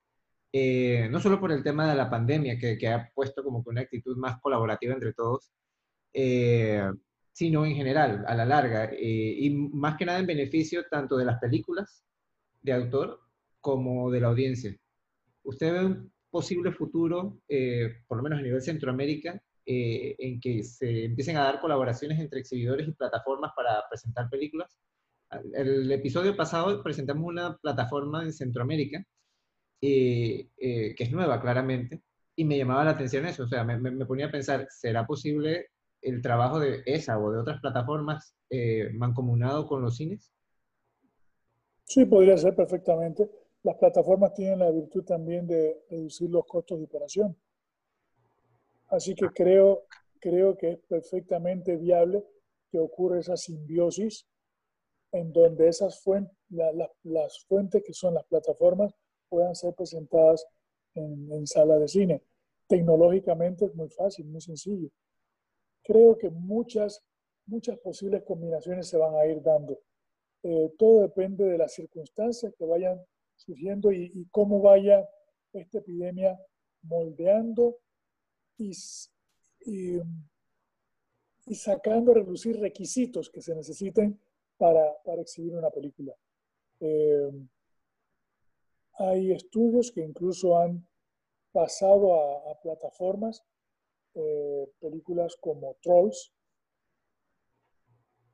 no 1.11 1.21
solo 1.21 1.41
por 1.41 1.53
el 1.53 1.63
tema 1.63 1.89
de 1.89 1.97
la 1.97 2.09
pandemia, 2.09 2.59
que, 2.59 2.89
ha 2.89 3.11
puesto 3.15 3.43
como 3.43 3.63
que 3.63 3.71
una 3.71 3.83
actitud 3.83 4.17
más 4.17 4.41
colaborativa 4.41 4.95
entre 4.95 5.13
todos, 5.13 5.51
sino 7.37 7.67
en 7.67 7.75
general, 7.77 8.25
a 8.27 8.35
la 8.35 8.47
larga, 8.47 8.87
eh, 8.95 9.37
y 9.41 9.51
más 9.51 9.99
que 9.99 10.07
nada 10.07 10.19
en 10.21 10.27
beneficio 10.27 10.87
tanto 10.91 11.19
de 11.19 11.27
las 11.27 11.39
películas 11.39 12.03
de 12.63 12.73
autor 12.73 13.21
como 13.61 14.11
de 14.11 14.21
la 14.21 14.29
audiencia. 14.29 14.75
¿Usted 15.43 15.71
ve 15.71 15.85
un 15.85 16.13
posible 16.31 16.73
futuro, 16.73 17.39
eh, 17.47 17.93
por 18.07 18.17
lo 18.17 18.23
menos 18.23 18.39
a 18.39 18.43
nivel 18.43 18.63
Centroamérica, 18.63 19.39
eh, 19.67 20.17
en 20.19 20.41
que 20.41 20.65
se 20.65 21.05
empiecen 21.05 21.37
a 21.37 21.43
dar 21.45 21.61
colaboraciones 21.61 22.19
entre 22.21 22.41
exhibidores 22.41 22.89
y 22.89 22.93
plataformas 22.93 23.53
para 23.55 23.83
presentar 23.91 24.31
películas? 24.31 24.75
El 25.53 25.93
episodio 25.93 26.35
pasado 26.35 26.83
presentamos 26.83 27.27
una 27.27 27.55
plataforma 27.59 28.23
en 28.23 28.33
Centroamérica, 28.33 29.05
que 29.81 30.95
es 30.99 31.13
nueva 31.13 31.41
claramente, 31.41 32.03
y 32.35 32.45
me 32.45 32.59
llamaba 32.59 32.85
la 32.85 32.91
atención 32.91 33.25
eso, 33.27 33.45
o 33.45 33.49
sea, 33.49 33.65
me, 33.65 33.79
me 33.79 34.07
ponía 34.07 34.27
a 34.27 34.31
pensar, 34.31 34.67
¿será 34.71 35.07
posible 35.07 35.69
el 36.03 36.23
trabajo 36.23 36.61
de 36.61 36.83
esa 36.87 37.19
o 37.19 37.33
de 37.33 37.41
otras 37.41 37.61
plataformas 37.61 38.35
eh, 38.51 38.91
mancomunado 38.95 39.67
con 39.67 39.83
los 39.83 39.97
cines? 39.97 40.33
Sí, 41.85 42.05
podría 42.05 42.37
ser 42.37 42.55
perfectamente. 42.55 43.29
Las 43.63 43.77
plataformas 43.77 44.35
tienen 44.35 44.61
la 44.61 44.71
virtud 44.71 45.05
también 45.05 45.47
de 45.47 45.85
reducir 45.91 46.31
los 46.31 46.47
costos 46.47 46.79
de 46.79 46.85
operación. 46.85 47.37
Así 48.89 49.15
que 49.15 49.29
creo, 49.31 49.85
creo 50.21 50.57
que 50.57 50.73
es 50.73 50.79
perfectamente 50.87 51.77
viable 51.77 52.25
que 52.71 52.79
ocurra 52.79 53.19
esa 53.19 53.37
simbiosis 53.37 54.29
en 55.11 55.33
donde 55.33 55.69
esas 55.69 56.01
fuentes, 56.03 56.37
las 56.51 57.45
fuentes 57.47 57.83
que 57.85 57.93
son 57.93 58.15
las 58.15 58.25
plataformas 58.27 58.95
puedan 59.29 59.55
ser 59.55 59.75
presentadas 59.75 60.47
en, 60.95 61.31
en 61.33 61.47
sala 61.47 61.79
de 61.79 61.89
cine. 61.89 62.23
Tecnológicamente 62.67 63.67
es 63.67 63.75
muy 63.75 63.89
fácil, 63.89 64.27
muy 64.27 64.41
sencillo 64.41 64.91
creo 65.87 66.19
que 66.19 66.29
muchas, 66.31 67.03
muchas 67.47 67.79
posibles 67.79 68.25
combinaciones 68.25 68.89
se 68.89 68.99
van 68.99 69.15
a 69.15 69.25
ir 69.25 69.41
dando. 69.41 69.79
Eh, 70.43 70.75
todo 70.77 71.03
depende 71.03 71.45
de 71.45 71.59
las 71.59 71.75
circunstancias 71.75 72.53
que 72.59 72.65
vayan 72.65 73.01
surgiendo 73.37 73.93
y, 73.93 74.27
cómo 74.31 74.61
vaya 74.61 75.09
esta 75.53 75.79
epidemia 75.79 76.39
moldeando 76.83 77.79
y, 78.59 78.73
y, 79.61 80.01
sacando 81.55 82.11
a 82.11 82.17
reducir 82.17 82.59
requisitos 82.59 83.31
que 83.31 83.41
se 83.41 83.55
necesiten 83.55 84.19
para, 84.57 84.93
para 85.05 85.23
exhibir 85.23 85.55
una 85.55 85.71
película. 85.71 86.15
Eh, 86.81 87.31
hay 88.99 89.33
estudios 89.33 89.93
que 89.93 90.03
incluso 90.03 90.59
han 90.59 90.87
pasado 91.53 92.15
a, 92.15 92.53
a 92.53 92.61
plataformas 92.61 93.45
eh, 94.19 94.73
películas 94.81 95.37
como 95.39 95.77
Trolls. 95.83 96.33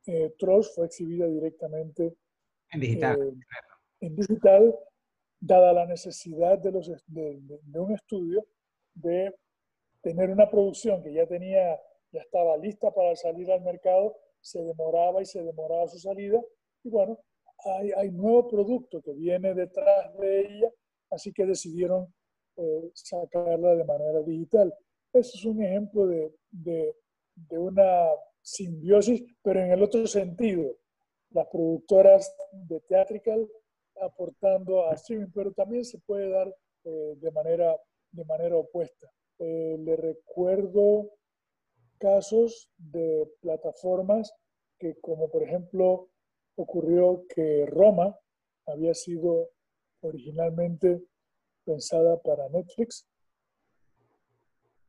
Eh, 0.06 0.32
Trolls 0.38 0.72
fue 0.72 0.86
exhibida 0.86 1.26
directamente 1.26 2.16
en 2.70 2.80
digital. 2.80 3.20
Eh, 3.20 4.06
en 4.06 4.14
digital, 4.14 4.78
dada 5.40 5.72
la 5.72 5.86
necesidad 5.86 6.58
de, 6.58 6.70
los, 6.70 6.88
de, 7.08 7.80
un 7.80 7.92
estudio 7.92 8.46
de 8.94 9.34
tener 10.02 10.30
una 10.30 10.48
producción 10.48 11.02
que 11.02 11.12
ya 11.12 11.26
tenía, 11.26 11.80
ya 12.12 12.20
estaba 12.20 12.56
lista 12.56 12.92
para 12.92 13.16
salir 13.16 13.50
al 13.50 13.62
mercado, 13.62 14.16
se 14.40 14.62
demoraba 14.62 15.20
y 15.20 15.26
se 15.26 15.42
demoraba 15.42 15.88
su 15.88 15.98
salida. 15.98 16.40
Y 16.84 16.90
bueno, 16.90 17.18
hay, 17.64 17.92
hay 17.92 18.10
nuevo 18.10 18.48
producto 18.48 19.00
que 19.02 19.12
viene 19.12 19.54
detrás 19.54 20.16
de 20.18 20.40
ella, 20.40 20.70
así 21.10 21.32
que 21.32 21.46
decidieron 21.46 22.12
sacarla 22.94 23.74
de 23.74 23.84
manera 23.84 24.20
digital. 24.22 24.74
Eso 25.12 25.30
es 25.34 25.44
un 25.44 25.62
ejemplo 25.62 26.06
de, 26.06 26.34
de, 26.50 26.94
de 27.34 27.58
una 27.58 28.08
simbiosis, 28.42 29.22
pero 29.42 29.60
en 29.60 29.72
el 29.72 29.82
otro 29.82 30.06
sentido. 30.06 30.76
Las 31.30 31.46
productoras 31.48 32.34
de 32.52 32.80
Theatrical 32.80 33.48
aportando 34.00 34.86
a 34.86 34.94
streaming, 34.94 35.30
pero 35.34 35.52
también 35.52 35.84
se 35.84 35.98
puede 36.00 36.28
dar 36.28 36.54
eh, 36.84 37.14
de, 37.16 37.30
manera, 37.30 37.74
de 38.10 38.24
manera 38.24 38.56
opuesta. 38.56 39.10
Eh, 39.38 39.76
le 39.78 39.96
recuerdo 39.96 41.10
casos 41.98 42.70
de 42.76 43.30
plataformas 43.40 44.34
que, 44.78 44.96
como 45.00 45.30
por 45.30 45.42
ejemplo, 45.42 46.08
ocurrió 46.56 47.24
que 47.28 47.66
Roma 47.66 48.16
había 48.66 48.94
sido 48.94 49.50
originalmente 50.00 51.02
pensada 51.64 52.20
para 52.20 52.48
Netflix 52.48 53.06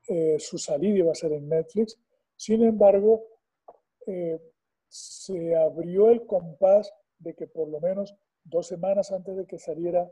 eh, 0.07 0.37
su 0.39 0.57
salida 0.57 0.97
iba 0.97 1.11
a 1.11 1.15
ser 1.15 1.31
en 1.33 1.47
Netflix. 1.47 1.97
Sin 2.35 2.63
embargo, 2.63 3.23
eh, 4.05 4.39
se 4.89 5.55
abrió 5.55 6.09
el 6.09 6.25
compás 6.25 6.91
de 7.19 7.33
que 7.33 7.47
por 7.47 7.69
lo 7.69 7.79
menos 7.79 8.13
dos 8.43 8.67
semanas 8.67 9.11
antes 9.11 9.35
de 9.35 9.45
que 9.45 9.57
saliera 9.57 10.09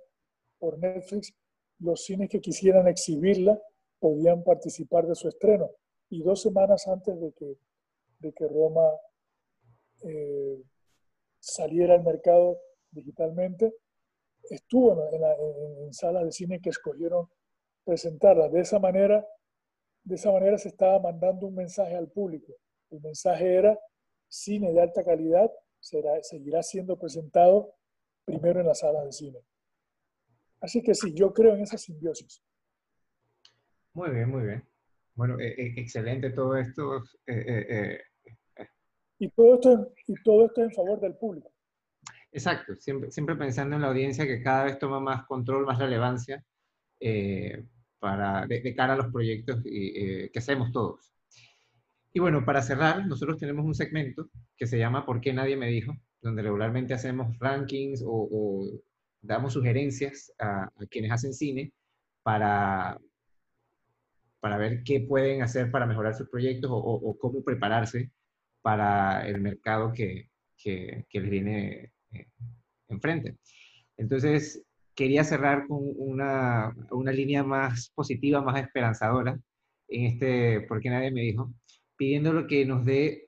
por 0.60 0.78
Netflix, 0.80 1.34
los 1.80 2.04
cines 2.04 2.30
que 2.30 2.39
quisieran 2.39 2.88
exhibirla 2.88 3.60
podían 3.99 4.43
participar 4.43 5.08
de 5.08 5.16
su 5.16 5.28
estreno. 5.28 5.72
Y 6.10 6.24
dos 6.24 6.41
semanas 6.41 6.88
antes 6.88 7.20
de 7.20 7.32
que, 7.34 7.58
de 8.20 8.32
que 8.34 8.47
Roma 8.47 8.88
eh, 10.04 10.62
saliera 11.42 11.96
al 11.96 12.04
mercado 12.04 12.58
digitalmente, 12.92 13.74
estuvo 14.50 14.94
en, 14.94 15.22
en, 15.22 15.84
en 15.86 15.94
salas 15.94 16.24
de 16.24 16.32
cine 16.32 16.62
que 16.62 16.70
escogieron 16.70 17.28
presentarla. 17.84 18.48
De 18.48 18.62
esa 18.62 18.80
manera, 18.80 19.28
de 20.04 20.16
esa 20.16 20.32
manera 20.32 20.58
se 20.58 20.70
estaba 20.70 21.00
mandando 21.00 21.48
un 21.48 21.56
mensaje 21.56 21.96
al 21.96 22.10
público. 22.10 22.54
El 22.89 23.02
mensaje 23.02 23.56
era, 23.56 23.78
cine 24.30 24.72
de 24.72 24.82
alta 24.82 25.04
calidad 25.04 25.52
será, 25.80 26.22
seguirá 26.24 26.64
siendo 26.64 26.98
presentado 26.98 27.76
primero 28.24 28.62
en 28.62 28.68
las 28.68 28.80
salas 28.80 29.06
de 29.06 29.12
cine. 29.12 29.39
Así 30.62 30.82
que 30.84 30.94
sí, 30.94 31.14
yo 31.14 31.34
creo 31.34 31.56
en 31.56 31.62
esa 31.62 31.78
simbiosis. 31.78 32.44
Muy 33.94 34.12
bien, 34.12 34.30
muy 34.30 34.44
bien. 34.44 34.64
Bueno, 35.16 35.39
eh, 35.39 35.56
eh, 35.58 35.74
excelente 35.78 36.30
todo 36.30 36.56
esto. 36.56 37.04
Eh, 37.26 38.00
y, 39.22 39.30
todo 39.30 39.55
esto 39.55 39.93
y 40.07 40.13
todo 40.24 40.45
esto 40.45 40.61
en 40.61 40.72
favor 40.72 40.99
del 40.99 41.15
público. 41.15 41.51
Exacto, 42.32 42.76
siempre, 42.78 43.11
siempre 43.11 43.36
pensando 43.36 43.76
en 43.76 43.82
la 43.82 43.89
audiencia 43.89 44.26
que 44.26 44.41
cada 44.41 44.63
vez 44.65 44.80
toma 44.80 44.99
más 44.99 45.26
control, 45.26 45.65
más 45.65 45.78
relevancia 45.78 46.43
para, 47.99 48.47
de, 48.47 48.76
cara 48.76 48.93
a 48.93 48.97
los 48.97 49.11
proyectos 49.11 49.61
que 49.63 50.32
hacemos 50.36 50.72
todos. 50.72 51.13
Y 52.13 52.19
bueno, 52.19 52.43
para 52.43 52.61
cerrar, 52.61 53.05
nosotros 53.05 53.38
tenemos 53.38 53.65
un 53.65 53.76
segmento 53.76 54.30
que 54.57 54.67
se 54.67 54.78
llama 54.78 55.05
¿Por 55.05 55.22
qué 55.22 55.34
nadie 55.34 55.55
me 55.55 55.67
dijo? 55.67 55.93
donde 56.22 56.43
regularmente 56.43 56.93
hacemos 56.93 57.38
rankings 57.39 58.03
o, 58.05 58.80
damos 59.22 59.53
sugerencias 59.53 60.32
a, 60.39 60.63
a, 60.63 60.86
quienes 60.89 61.11
hacen 61.11 61.34
cine 61.34 61.74
para, 62.24 62.99
para 64.39 64.57
ver 64.57 64.84
qué 64.84 64.99
pueden 65.01 65.41
hacer 65.43 65.72
para 65.72 65.86
mejorar 65.86 66.15
sus 66.15 66.30
proyectos 66.30 66.69
o, 66.74 67.17
cómo 67.19 67.43
prepararse 67.43 68.11
para 68.62 69.28
el 69.28 69.41
mercado 69.41 69.91
que, 69.93 70.30
que, 70.57 71.05
les 71.14 71.30
viene 71.30 71.91
eh, 72.14 72.28
enfrente. 72.88 73.38
Entonces, 73.97 74.64
quería 74.95 75.24
cerrar 75.24 75.68
con 75.68 75.80
una, 75.97 76.76
una, 76.91 77.12
línea 77.12 77.43
más 77.43 77.91
positiva, 77.95 78.41
más 78.41 78.62
esperanzadora 78.62 79.39
en 79.88 80.05
este, 80.05 80.62
porque 80.62 80.89
nadie 80.89 81.12
me 81.12 81.22
dijo, 81.22 81.53
pidiéndolo 81.97 82.47
que 82.47 82.66
nos 82.66 82.86
dé 82.86 83.28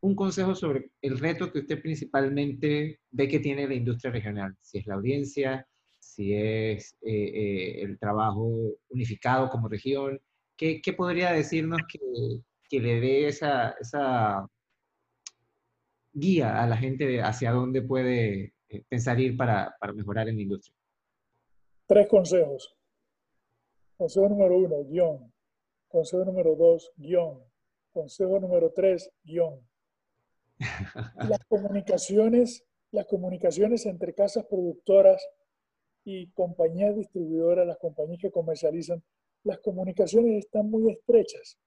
un 0.00 0.14
consejo 0.14 0.54
sobre 0.54 0.90
el 1.02 1.18
reto 1.18 1.52
que 1.52 1.60
usted 1.60 1.80
principalmente 1.82 3.00
ve 3.10 3.28
que 3.28 3.40
tiene 3.40 3.68
la 3.68 3.74
industria 3.74 4.12
regional, 4.12 4.56
si 4.60 4.78
es 4.78 4.86
la 4.86 4.94
audiencia, 4.94 5.66
si 5.98 6.32
es 6.34 6.96
eh, 7.02 7.12
eh, 7.12 7.82
el 7.82 7.98
trabajo 7.98 8.50
unificado 8.88 9.50
como 9.50 9.68
región, 9.68 10.20
¿qué, 10.56 10.80
qué 10.80 10.92
podría 10.92 11.32
decirnos 11.32 11.80
que, 11.88 11.98
que 12.70 12.78
le 12.78 13.00
dé 13.00 13.26
esa, 13.26 13.70
esa, 13.80 14.48
guía 16.12 16.62
a 16.62 16.66
la 16.66 16.76
gente 16.76 17.20
hacia 17.20 17.52
dónde 17.52 17.82
puede 17.82 18.54
eh, 18.68 18.84
pensar 18.88 19.18
ir 19.20 19.36
para, 19.36 19.74
para 19.78 19.92
mejorar 19.92 20.28
en 20.28 20.36
la 20.36 20.42
industria? 20.42 20.74
Tres 21.86 22.06
consejos. 22.06 22.76
Consejo 23.96 24.28
número 24.28 24.56
uno, 24.56 24.84
guion. 24.84 25.32
Consejo 25.88 26.24
número 26.24 26.54
dos, 26.54 26.92
guion. 26.96 27.42
Consejo 27.92 28.38
número 28.38 28.72
tres, 28.72 29.10
guion. 29.24 29.60
Las 31.28 31.44
comunicaciones, 31.48 32.64
las 32.92 33.06
comunicaciones 33.06 33.86
entre 33.86 34.14
casas 34.14 34.44
productoras 34.44 35.26
y 36.04 36.28
compañías 36.32 36.94
distribuidoras, 36.96 37.66
las 37.66 37.78
compañías 37.78 38.20
que 38.20 38.30
comercializan, 38.30 39.02
las 39.42 39.58
comunicaciones 39.58 40.44
están 40.44 40.70
muy 40.70 40.90
estrechas. 40.90 41.58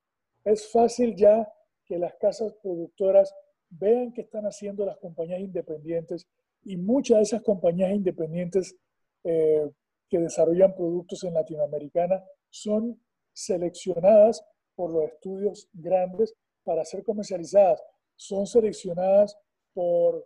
Es 0.44 0.72
fácil 0.72 1.16
ya 1.16 1.52
que 1.86 1.98
las 1.98 2.16
casas 2.16 2.54
productoras 2.62 3.34
vean 3.70 4.14
qué 4.14 4.22
están 4.22 4.46
haciendo 4.46 4.86
las 4.86 4.98
compañías 4.98 5.40
independientes 5.40 6.28
y 6.64 6.78
muchas 6.78 7.18
de 7.18 7.24
esas 7.24 7.42
compañías 7.42 7.92
independientes 7.92 8.76
eh, 9.24 9.70
que 10.10 10.20
desarrollan 10.20 10.76
productos 10.76 11.24
en 11.24 11.34
Latinoamérica 11.34 12.24
son 12.50 13.02
seleccionadas 13.34 14.46
por 14.76 14.92
los 14.92 15.06
estudios 15.06 15.70
grandes 15.74 16.34
para 16.64 16.86
ser 16.86 17.04
comercializadas. 17.04 17.82
Son 18.16 18.46
seleccionadas 18.46 19.36
por 19.74 20.26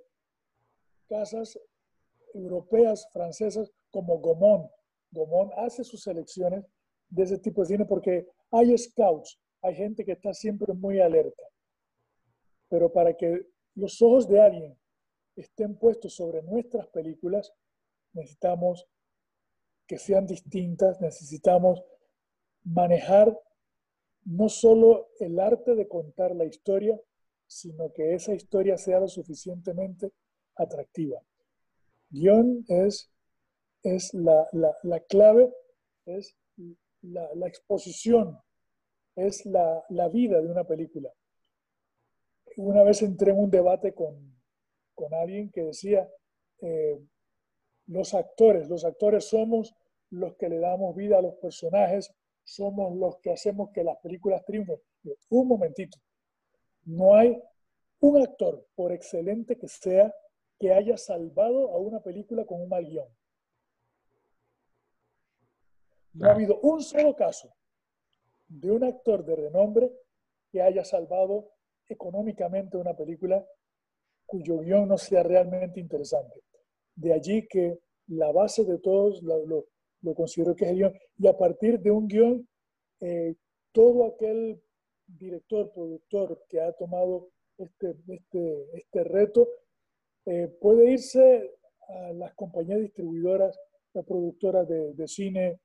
casas 1.08 1.58
europeas, 2.34 3.08
francesas, 3.12 3.72
como 3.90 4.20
Gaumont. 4.20 4.70
Gaumont 5.12 5.52
hace 5.56 5.84
sus 5.84 6.04
selecciones 6.04 6.66
de 7.10 7.24
ese 7.24 7.38
tipo 7.38 7.62
de 7.62 7.68
cine 7.68 7.86
porque 7.86 8.28
hay 8.52 8.78
scouts, 8.78 9.40
hay 9.68 9.76
gente 9.76 10.06
que 10.06 10.14
está 10.14 10.34
siempre 10.34 10.74
muy 10.74 11.02
alerta. 11.02 11.44
Pero 12.70 12.92
para 12.92 13.16
que 13.16 13.48
los 13.76 14.02
ojos 14.02 14.28
de 14.28 14.40
alguien 14.40 14.78
estén 15.36 15.78
puestos 15.78 16.14
sobre 16.16 16.42
nuestras 16.42 16.88
películas, 16.88 17.54
necesitamos 18.14 18.88
que 19.86 19.98
sean 19.98 20.26
distintas, 20.26 21.02
necesitamos 21.02 21.84
manejar 22.64 23.38
no 24.24 24.48
solo 24.48 25.10
el 25.20 25.40
arte 25.40 25.76
de 25.76 25.88
contar 25.88 26.34
la 26.34 26.46
historia, 26.46 27.00
sino 27.46 27.92
que 27.92 28.14
esa 28.14 28.34
historia 28.34 28.78
sea 28.78 29.00
lo 29.02 29.08
suficientemente 29.10 30.12
atractiva. 30.56 31.22
Guión 32.10 32.66
es, 32.70 33.12
es 33.84 34.14
la, 34.14 34.48
la, 34.52 35.00
clave, 35.02 35.54
es 36.06 36.38
la, 37.02 37.30
la, 37.36 37.48
exposición, 37.48 38.38
es 39.18 39.46
la, 39.48 39.84
vida 40.10 40.40
de 40.40 40.48
una 40.48 40.64
película. 40.64 41.12
Una 42.56 42.84
vez 42.84 43.02
entré 43.02 43.32
en 43.32 43.40
un 43.40 43.50
debate 43.50 43.94
con, 43.94 44.40
con 44.94 45.14
alguien 45.14 45.52
que 45.52 45.64
decía, 45.64 46.08
eh, 46.62 47.00
los 47.88 48.14
actores, 48.14 48.70
los 48.70 48.86
actores 48.86 49.26
somos 49.26 49.76
los 50.12 50.36
que 50.36 50.50
le 50.50 50.60
damos 50.60 50.96
vida 50.96 51.18
a 51.18 51.22
los 51.22 51.36
personajes, 51.36 52.14
somos 52.44 52.96
los 52.96 53.18
que 53.18 53.32
hacemos 53.32 53.72
que 53.72 53.84
las 53.84 53.98
películas 53.98 54.46
triunfen. 54.46 54.80
Un 55.30 55.48
momentito, 55.48 55.98
no 56.86 57.16
hay 57.16 57.42
un 58.00 58.22
actor, 58.22 58.68
por 58.76 58.92
excelente 58.92 59.58
que 59.58 59.68
sea, 59.68 60.14
que 60.60 60.72
haya 60.72 60.96
salvado 60.96 61.72
a 61.72 61.78
una 61.78 62.02
película 62.02 62.46
con 62.46 62.62
un 62.62 62.70
mal 62.70 62.86
guion. 62.86 63.08
No 66.14 66.30
ha 66.30 66.34
habido 66.34 66.60
un 66.62 66.82
solo 66.82 67.16
caso 67.16 67.52
de 68.48 68.72
un 68.72 68.84
actor 68.84 69.26
de 69.26 69.36
renombre 69.36 69.92
que 70.52 70.62
haya 70.62 70.84
salvado 70.84 71.52
económicamente 71.88 72.78
una 72.78 72.96
película 72.96 73.46
cuyo 74.26 74.60
guion 74.60 74.88
no 74.90 74.98
sea 74.98 75.24
realmente 75.24 75.80
interesante. 75.80 76.42
De 76.96 77.14
allí 77.14 77.48
que 77.48 77.80
la 78.08 78.32
base 78.32 78.66
de 78.66 78.80
todos 78.80 79.22
lo, 79.24 79.66
lo 80.02 80.16
considero 80.16 80.56
que 80.56 80.66
es 80.66 80.72
el 80.72 80.78
guion. 80.78 80.94
Y 81.18 81.28
a 81.28 81.38
partir 81.38 81.80
de 81.80 81.92
un 81.92 82.08
guion, 82.08 82.48
eh, 83.02 83.36
todo 83.72 84.06
aquel 84.06 84.62
director, 85.06 85.72
productor 85.72 86.44
que 86.50 86.62
ha 86.62 86.72
tomado 86.74 87.30
este, 87.58 87.96
este, 88.08 88.78
este 88.78 89.04
reto, 89.04 89.48
eh, 90.26 90.48
puede 90.60 90.92
irse 90.92 91.56
a 91.88 92.14
las 92.14 92.34
compañías 92.36 92.80
distribuidoras, 92.80 93.58
las 93.94 94.06
productoras 94.06 94.68
de, 94.68 94.94
de, 94.94 95.08
cine 95.08 95.60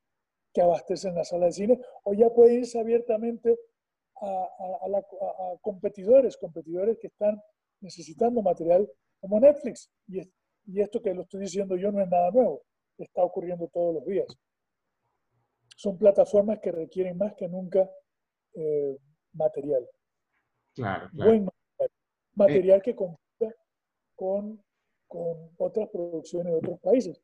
que 0.53 0.63
abastecen 0.63 1.15
la 1.15 1.25
sala 1.25 1.47
de 1.47 1.53
cine, 1.53 1.81
o 2.05 2.15
ya 2.15 2.29
puede 2.31 2.55
irse 2.55 2.79
abiertamente 2.79 3.59
a, 4.21 4.27
a, 4.27 4.99
a, 4.99 5.59
competidores, 5.61 6.37
competidores 6.37 6.99
que 7.01 7.09
están 7.09 7.41
necesitando 7.81 8.43
material 8.43 8.89
como 9.21 9.41
Netflix. 9.41 9.91
Y, 10.07 10.21
y 10.67 10.81
esto 10.81 11.01
que 11.01 11.15
lo 11.15 11.23
estoy 11.23 11.41
diciendo 11.41 11.77
yo 11.77 11.91
no 11.91 12.01
es 12.01 12.09
nada 12.09 12.31
nuevo 12.31 12.63
está 12.99 13.23
ocurriendo 13.23 13.69
todos 13.69 13.95
los 13.95 14.05
días. 14.05 14.27
Son 15.77 15.99
plataformas 15.99 16.61
que 16.61 16.71
requieren 16.71 17.19
más 17.19 17.35
que 17.35 17.49
nunca 17.49 17.91
eh, 18.55 18.97
material. 19.33 19.89
Claro, 20.75 21.09
Buen 21.13 21.45
material. 21.45 21.91
Material 22.35 22.83
que 22.83 22.95
compita 22.95 23.55
con, 24.15 24.63
con 25.07 25.51
otras 25.59 25.89
producciones 25.89 26.53
de 26.53 26.59
otros 26.59 26.81
países. 26.81 27.21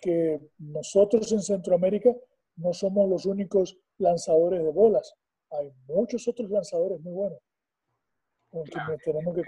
Que 0.00 0.40
nosotros 0.58 1.30
en 1.32 1.42
Centroamérica 1.42 2.14
no 2.56 2.72
somos 2.72 3.08
los 3.08 3.26
únicos 3.26 3.78
lanzadores 3.98 4.62
de 4.62 4.70
bolas. 4.70 5.14
Hay 5.50 5.72
muchos 5.88 6.26
otros 6.28 6.50
lanzadores 6.50 7.00
muy 7.00 7.12
buenos. 7.12 7.38
tenemos 9.04 9.34
que... 9.34 9.42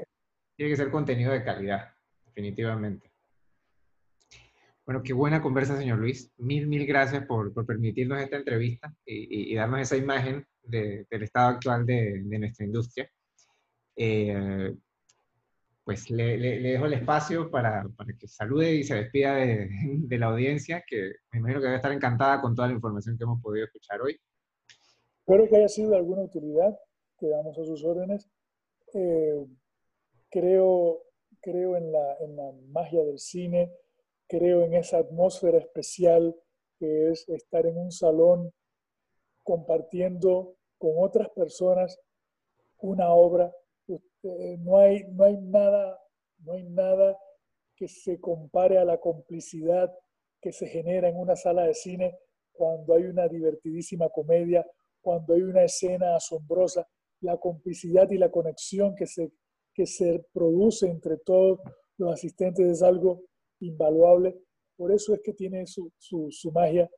Tiene 0.56 0.72
que 0.72 0.76
ser 0.76 0.90
contenido 0.90 1.32
de 1.32 1.44
calidad, 1.44 1.88
definitivamente. 2.24 3.12
Bueno, 4.84 5.02
qué 5.02 5.12
buena 5.12 5.42
conversa, 5.42 5.76
señor 5.76 5.98
Luis. 5.98 6.32
Mil, 6.38 6.66
mil 6.66 6.86
gracias 6.86 7.26
por, 7.26 7.52
por 7.52 7.66
permitirnos 7.66 8.20
esta 8.22 8.36
entrevista 8.36 8.92
y, 9.04 9.52
y, 9.52 9.54
darnos 9.54 9.80
esa 9.80 9.96
imagen 9.96 10.46
de, 10.62 11.06
del 11.10 11.22
estado 11.24 11.48
actual 11.48 11.84
de, 11.84 12.22
de 12.24 12.38
nuestra 12.38 12.64
industria. 12.64 13.10
Eh, 13.94 14.74
pues 15.88 16.10
le, 16.10 16.36
le, 16.36 16.60
dejo 16.60 16.84
el 16.84 16.92
espacio 16.92 17.50
para, 17.50 17.88
para, 17.96 18.12
que 18.12 18.28
salude 18.28 18.74
y 18.74 18.84
se 18.84 18.96
despida 18.96 19.36
de, 19.36 19.70
de, 20.06 20.18
la 20.18 20.26
audiencia, 20.26 20.84
que 20.86 21.14
me 21.32 21.38
imagino 21.38 21.60
que 21.60 21.66
debe 21.66 21.76
estar 21.76 21.92
encantada 21.92 22.42
con 22.42 22.54
toda 22.54 22.68
la 22.68 22.74
información 22.74 23.16
que 23.16 23.24
hemos 23.24 23.40
podido 23.40 23.64
escuchar 23.64 24.02
hoy. 24.02 24.20
Espero 25.20 25.48
que 25.48 25.56
haya 25.56 25.68
sido 25.68 25.90
de 25.92 25.96
alguna 25.96 26.22
utilidad. 26.22 26.78
Quedamos 27.18 27.58
a 27.58 27.64
sus 27.64 27.82
órdenes. 27.84 28.28
Eh, 28.92 29.46
creo, 30.30 31.04
creo 31.40 31.76
en 31.78 31.90
la, 31.90 32.16
en 32.20 32.36
la 32.36 32.52
magia 32.70 33.02
del 33.02 33.18
cine 33.18 33.72
creo 34.28 34.62
en 34.62 34.74
esa 34.74 34.98
atmósfera 34.98 35.58
especial 35.58 36.36
que 36.78 37.10
es 37.10 37.26
estar 37.30 37.66
en 37.66 37.78
un 37.78 37.90
salón 37.90 38.52
compartiendo 39.42 40.56
con 40.76 40.92
otras 40.98 41.30
personas 41.30 41.98
una 42.78 43.08
obra. 43.08 43.52
No, 44.22 44.78
hay, 44.78 45.04
no, 45.10 45.24
hay 45.24 45.36
nada, 45.36 46.00
no 46.38 46.52
hay 46.52 46.64
nada 46.64 47.18
que 47.76 47.88
se 47.88 48.20
compare 48.20 48.78
a 48.78 48.84
la 48.84 48.98
complicidad 48.98 49.92
que 50.40 50.52
se 50.52 50.66
genera 50.66 51.08
en 51.08 51.16
una 51.16 51.36
sala 51.36 51.64
de 51.64 51.74
cine 51.74 52.18
cuando 52.52 52.94
hay 52.94 53.04
una 53.04 53.28
divertidísima 53.28 54.08
comedia, 54.08 54.66
cuando 55.00 55.34
hay 55.34 55.42
una 55.42 55.62
escena 55.62 56.16
asombrosa, 56.16 56.86
la 57.20 57.36
complicidad 57.36 58.10
y 58.10 58.18
la 58.18 58.30
conexión 58.30 58.94
que 58.94 59.06
se, 59.06 59.32
que 59.72 59.86
se 59.86 60.24
produce 60.32 60.88
entre 60.88 61.18
todos 61.18 61.60
los 61.96 62.12
asistentes 62.12 62.66
es 62.66 62.82
algo 62.82 63.22
invaluable. 63.60 64.36
Por 64.76 64.92
eso 64.92 65.14
es 65.14 65.20
que 65.22 65.32
tiene 65.32 65.66
su, 65.66 65.92
su 65.98 66.52
magia. 66.52 66.90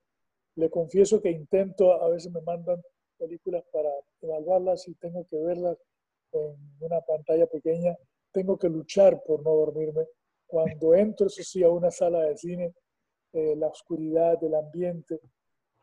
Le 0.56 0.70
confieso 0.70 1.20
que 1.20 1.30
intento, 1.30 1.92
a 1.92 2.08
veces 2.08 2.32
me 2.32 2.40
mandan 2.42 2.82
películas 3.18 3.64
para 3.72 3.90
evaluarlas 4.20 4.88
y 4.88 4.94
tengo 4.94 5.26
que 5.28 5.36
verlas 5.36 5.76
en 6.32 6.56
una 6.80 7.00
pantalla 7.00 7.46
pequeña. 7.46 7.96
Tengo 8.32 8.58
que 8.58 8.68
luchar 8.68 9.22
por 9.24 9.42
no 9.42 9.50
dormirme. 9.50 10.06
Cuando 10.46 10.94
entro, 10.94 11.26
eso 11.26 11.42
sí, 11.42 11.62
a 11.62 11.68
una 11.68 11.90
sala 11.90 12.20
de 12.22 12.36
cine, 12.36 12.74
eh, 13.32 13.54
la 13.56 13.68
oscuridad 13.68 14.38
del 14.38 14.54
ambiente, 14.54 15.20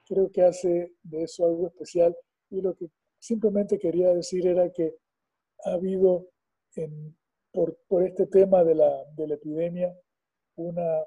creo 0.06 0.30
que 0.32 0.42
hace 0.42 0.94
de 1.04 1.24
eso 1.24 1.46
algo 1.46 1.68
especial. 1.68 2.16
Y 2.50 2.62
lo 2.62 2.76
que 2.76 2.90
simplemente 3.20 3.78
quería 3.78 4.14
decir 4.14 4.48
era 4.48 4.70
que 4.72 4.96
ha 5.66 5.72
habido, 5.74 6.28
por, 7.52 7.78
por, 7.88 8.04
este 8.04 8.28
tema 8.28 8.64
de 8.64 8.76
la, 8.76 9.04
de 9.16 9.34
epidemia, 9.34 9.98
una, 10.56 11.04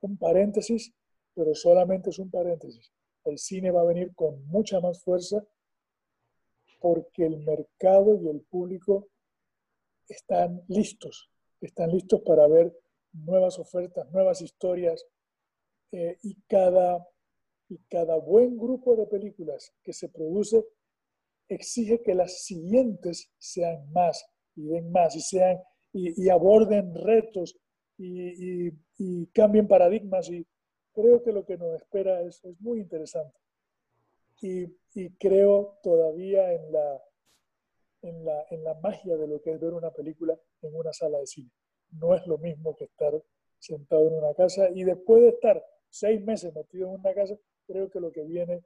un 0.00 0.16
paréntesis, 0.18 0.92
pero 1.34 1.54
solamente 1.54 2.10
es 2.10 2.18
un 2.18 2.30
paréntesis. 2.30 2.92
El 3.24 3.38
cine 3.38 3.70
va 3.70 3.82
a 3.82 3.86
venir 3.86 4.14
con 4.14 4.44
mucha 4.46 4.80
más 4.80 5.02
fuerza 5.02 5.44
porque 6.80 7.26
el 7.26 7.38
mercado 7.38 8.16
y 8.20 8.28
el 8.28 8.40
público 8.42 9.08
están 10.08 10.62
listos, 10.68 11.30
están 11.60 11.90
listos 11.90 12.22
para 12.22 12.46
ver 12.46 12.74
nuevas 13.12 13.58
ofertas, 13.58 14.10
nuevas 14.12 14.40
historias 14.40 15.04
eh, 15.92 16.18
y, 16.22 16.34
cada, 16.46 17.06
y 17.68 17.78
cada 17.90 18.16
buen 18.16 18.56
grupo 18.56 18.96
de 18.96 19.06
películas 19.06 19.72
que 19.82 19.92
se 19.92 20.08
produce 20.08 20.64
exige 21.48 22.02
que 22.02 22.14
las 22.14 22.44
siguientes 22.44 23.30
sean 23.38 23.90
más 23.92 24.24
y 24.54 24.66
den 24.66 24.90
más 24.92 25.16
y, 25.16 25.20
sean, 25.20 25.58
y, 25.92 26.28
aborden 26.28 26.94
retos 26.94 27.56
y, 27.96 28.68
y, 28.98 29.26
cambien 29.28 29.66
paradigmas 29.66 30.28
y 30.30 30.46
creo 30.92 31.22
que 31.22 31.32
lo 31.32 31.44
que 31.44 31.56
nos 31.56 31.74
espera 31.74 32.20
es, 32.22 32.44
es 32.44 32.60
muy 32.60 32.80
interesante. 32.80 33.38
Y, 34.40 34.76
creo 35.18 35.78
todavía 35.82 36.52
en 36.52 36.72
la, 36.72 37.02
en, 38.02 38.24
la, 38.24 38.44
en 38.50 38.64
la 38.64 38.74
magia 38.74 39.16
de 39.16 39.28
lo 39.28 39.40
que 39.40 39.52
es 39.52 39.60
ver 39.60 39.72
una 39.72 39.92
película 39.92 40.36
en 40.62 40.74
una 40.74 40.92
sala 40.92 41.18
de 41.18 41.26
cine. 41.26 41.50
No 41.90 42.14
es 42.14 42.26
lo 42.26 42.38
mismo 42.38 42.74
que 42.74 42.84
estar 42.84 43.12
sentado 43.58 44.08
en 44.08 44.14
una 44.14 44.34
casa 44.34 44.68
y 44.70 44.82
después 44.82 45.22
de 45.22 45.28
estar 45.28 45.64
seis 45.88 46.20
meses 46.24 46.52
metido 46.54 46.88
en 46.88 47.00
una 47.00 47.14
casa, 47.14 47.36
creo 47.66 47.90
que 47.90 48.00
lo 48.00 48.10
que 48.10 48.24
viene, 48.24 48.62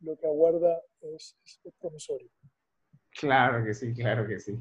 lo 0.00 0.16
que 0.16 0.26
aguarda 0.26 0.82
es, 1.00 1.36
es 1.44 1.74
promisorio. 1.80 2.28
Claro 3.10 3.64
que 3.64 3.74
sí, 3.74 3.94
claro 3.94 4.26
que 4.26 4.38
sí. 4.38 4.60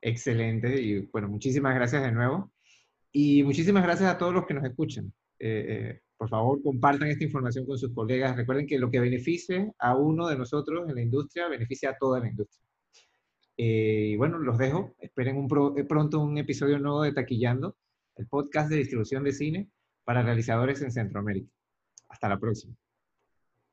Excelente. 0.00 0.80
Y 0.80 1.06
bueno, 1.06 1.28
muchísimas 1.28 1.74
gracias 1.74 2.02
de 2.02 2.12
nuevo. 2.12 2.52
Y 3.12 3.42
muchísimas 3.42 3.82
gracias 3.82 4.10
a 4.10 4.18
todos 4.18 4.32
los 4.32 4.46
que 4.46 4.54
nos 4.54 4.64
escuchan. 4.64 5.12
Eh, 5.38 5.66
eh, 5.68 6.02
por 6.20 6.28
favor, 6.28 6.62
compartan 6.62 7.08
esta 7.08 7.24
información 7.24 7.64
con 7.64 7.78
sus 7.78 7.94
colegas. 7.94 8.36
Recuerden 8.36 8.66
que 8.66 8.78
lo 8.78 8.90
que 8.90 9.00
beneficie 9.00 9.72
a 9.78 9.96
uno 9.96 10.28
de 10.28 10.36
nosotros 10.36 10.86
en 10.86 10.94
la 10.94 11.00
industria, 11.00 11.48
beneficia 11.48 11.92
a 11.92 11.96
toda 11.96 12.20
la 12.20 12.28
industria. 12.28 12.62
Eh, 13.56 14.10
y 14.12 14.16
bueno, 14.16 14.38
los 14.38 14.58
dejo. 14.58 14.94
Esperen 14.98 15.38
un 15.38 15.48
pronto 15.48 16.20
un 16.20 16.36
episodio 16.36 16.78
nuevo 16.78 17.04
de 17.04 17.14
Taquillando, 17.14 17.78
el 18.16 18.26
podcast 18.26 18.68
de 18.68 18.76
distribución 18.76 19.24
de 19.24 19.32
cine 19.32 19.70
para 20.04 20.22
realizadores 20.22 20.82
en 20.82 20.92
Centroamérica. 20.92 21.50
Hasta 22.10 22.28
la 22.28 22.38
próxima. 22.38 22.74